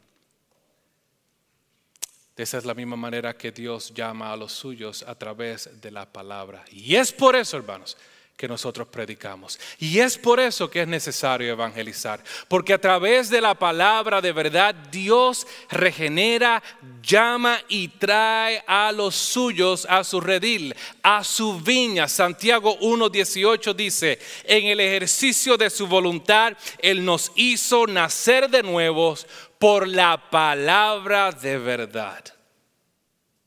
De 2.34 2.42
esa 2.42 2.58
es 2.58 2.64
la 2.64 2.74
misma 2.74 2.96
manera 2.96 3.38
que 3.38 3.52
Dios 3.52 3.94
llama 3.94 4.32
a 4.32 4.36
los 4.36 4.50
suyos 4.50 5.04
a 5.04 5.14
través 5.14 5.80
de 5.80 5.92
la 5.92 6.12
palabra. 6.12 6.64
Y 6.72 6.96
es 6.96 7.12
por 7.12 7.36
eso, 7.36 7.56
hermanos, 7.58 7.96
que 8.36 8.46
nosotros 8.46 8.86
predicamos. 8.88 9.58
Y 9.78 9.98
es 9.98 10.18
por 10.18 10.38
eso 10.40 10.68
que 10.68 10.82
es 10.82 10.88
necesario 10.88 11.52
evangelizar, 11.52 12.22
porque 12.48 12.74
a 12.74 12.80
través 12.80 13.30
de 13.30 13.40
la 13.40 13.54
palabra 13.54 14.20
de 14.20 14.32
verdad 14.32 14.74
Dios 14.74 15.46
regenera, 15.70 16.62
llama 17.02 17.58
y 17.68 17.88
trae 17.88 18.62
a 18.66 18.92
los 18.92 19.14
suyos 19.14 19.86
a 19.88 20.04
su 20.04 20.20
redil, 20.20 20.74
a 21.02 21.24
su 21.24 21.58
viña. 21.60 22.08
Santiago 22.08 22.78
1.18 22.80 23.74
dice, 23.74 24.18
en 24.44 24.66
el 24.66 24.80
ejercicio 24.80 25.56
de 25.56 25.70
su 25.70 25.86
voluntad, 25.86 26.52
Él 26.78 27.04
nos 27.04 27.32
hizo 27.36 27.86
nacer 27.86 28.50
de 28.50 28.62
nuevos 28.62 29.26
por 29.58 29.88
la 29.88 30.30
palabra 30.30 31.32
de 31.32 31.56
verdad. 31.56 32.22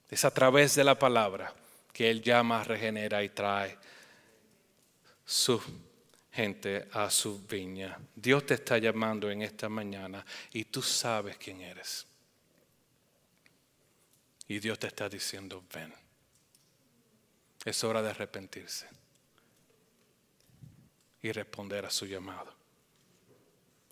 Es 0.09 0.25
a 0.25 0.31
través 0.31 0.73
de 0.73 0.83
la 0.83 0.97
palabra 0.97 1.53
que 1.93 2.09
Él 2.09 2.23
llama, 2.23 2.63
regenera 2.63 3.21
y 3.21 3.29
trae 3.29 3.78
su 5.29 5.61
gente 6.31 6.87
a 6.91 7.07
su 7.11 7.45
viña. 7.45 7.99
Dios 8.15 8.47
te 8.47 8.55
está 8.55 8.79
llamando 8.79 9.29
en 9.29 9.43
esta 9.43 9.69
mañana 9.69 10.25
y 10.53 10.65
tú 10.65 10.81
sabes 10.81 11.37
quién 11.37 11.61
eres. 11.61 12.07
Y 14.47 14.57
Dios 14.57 14.79
te 14.79 14.87
está 14.87 15.07
diciendo, 15.07 15.63
ven. 15.71 15.93
Es 17.63 17.83
hora 17.83 18.01
de 18.01 18.09
arrepentirse 18.09 18.87
y 21.21 21.31
responder 21.31 21.85
a 21.85 21.91
su 21.91 22.07
llamado. 22.07 22.51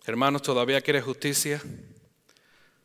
Hermanos, 0.04 0.42
¿todavía 0.42 0.80
quieres 0.80 1.04
justicia? 1.04 1.62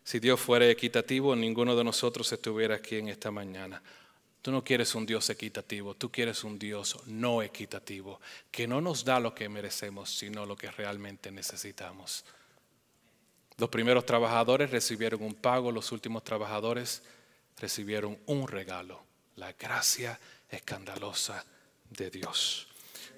Si 0.03 0.19
Dios 0.19 0.39
fuera 0.39 0.69
equitativo, 0.69 1.35
ninguno 1.35 1.75
de 1.75 1.83
nosotros 1.83 2.31
estuviera 2.31 2.75
aquí 2.75 2.97
en 2.97 3.07
esta 3.07 3.31
mañana. 3.31 3.81
Tú 4.43 4.51
no 4.51 4.61
quieres 4.61 4.93
un 4.93 5.05
Dios 5.05 5.29
equitativo, 5.29 5.95
tú 5.95 6.11
quieres 6.11 6.43
un 6.43 6.59
Dios 6.59 6.97
no 7.05 7.41
equitativo, 7.41 8.19
que 8.51 8.67
no 8.67 8.81
nos 8.81 9.05
da 9.05 9.17
lo 9.21 9.33
que 9.33 9.47
merecemos, 9.47 10.13
sino 10.13 10.45
lo 10.45 10.57
que 10.57 10.69
realmente 10.69 11.31
necesitamos. 11.31 12.25
Los 13.57 13.69
primeros 13.69 14.05
trabajadores 14.05 14.69
recibieron 14.69 15.23
un 15.23 15.33
pago, 15.33 15.71
los 15.71 15.93
últimos 15.93 16.25
trabajadores 16.25 17.03
recibieron 17.57 18.19
un 18.25 18.45
regalo, 18.49 19.01
la 19.37 19.53
gracia 19.53 20.19
escandalosa 20.49 21.45
de 21.89 22.09
Dios. 22.09 22.67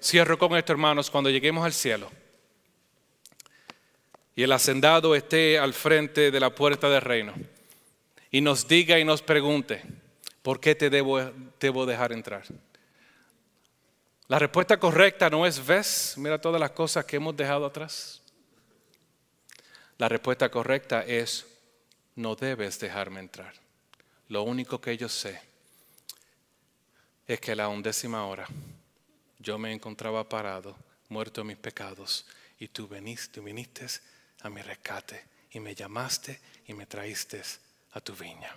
Cierro 0.00 0.38
con 0.38 0.56
esto, 0.56 0.70
hermanos, 0.74 1.10
cuando 1.10 1.28
lleguemos 1.28 1.66
al 1.66 1.72
cielo 1.72 2.08
y 4.36 4.44
el 4.44 4.52
hacendado 4.52 5.16
esté 5.16 5.58
al 5.58 5.74
frente 5.74 6.30
de 6.30 6.38
la 6.38 6.54
puerta 6.54 6.88
del 6.88 7.00
reino 7.00 7.34
y 8.30 8.42
nos 8.42 8.68
diga 8.68 9.00
y 9.00 9.04
nos 9.04 9.22
pregunte, 9.22 10.05
¿por 10.46 10.60
qué 10.60 10.76
te 10.76 10.90
debo, 10.90 11.86
dejar 11.86 12.12
entrar? 12.12 12.44
La 14.28 14.38
respuesta 14.38 14.78
correcta 14.78 15.28
no 15.28 15.44
es, 15.44 15.66
ves, 15.66 16.14
mira 16.18 16.40
todas 16.40 16.60
las 16.60 16.70
cosas 16.70 17.04
que 17.04 17.16
hemos 17.16 17.36
dejado 17.36 17.66
atrás. 17.66 18.22
La 19.98 20.08
respuesta 20.08 20.48
correcta 20.48 21.02
es, 21.02 21.44
no 22.14 22.36
debes 22.36 22.78
dejarme 22.78 23.18
entrar. 23.18 23.54
Lo 24.28 24.44
único 24.44 24.80
que 24.80 24.96
yo 24.96 25.08
sé 25.08 25.40
es 27.26 27.40
que 27.40 27.50
a 27.50 27.56
la 27.56 27.66
undécima 27.66 28.24
hora 28.24 28.46
yo 29.40 29.58
me 29.58 29.72
encontraba 29.72 30.28
parado, 30.28 30.76
muerto 31.08 31.40
en 31.40 31.48
mis 31.48 31.56
pecados, 31.56 32.24
y 32.60 32.68
tú 32.68 32.86
viniste, 32.86 33.40
viniste 33.40 33.88
a 34.42 34.48
mi 34.48 34.62
rescate 34.62 35.24
y 35.50 35.58
me 35.58 35.74
llamaste 35.74 36.38
y 36.68 36.72
me 36.72 36.86
traíste 36.86 37.42
a 37.94 38.00
tu 38.00 38.14
viña. 38.14 38.56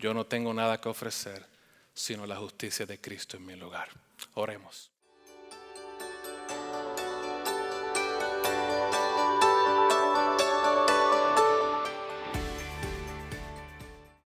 Yo 0.00 0.14
no 0.14 0.24
tengo 0.24 0.54
nada 0.54 0.80
que 0.80 0.88
ofrecer 0.88 1.44
sino 1.92 2.26
la 2.26 2.36
justicia 2.36 2.86
de 2.86 2.98
Cristo 2.98 3.36
en 3.36 3.44
mi 3.44 3.54
lugar. 3.54 3.88
Oremos. 4.34 4.89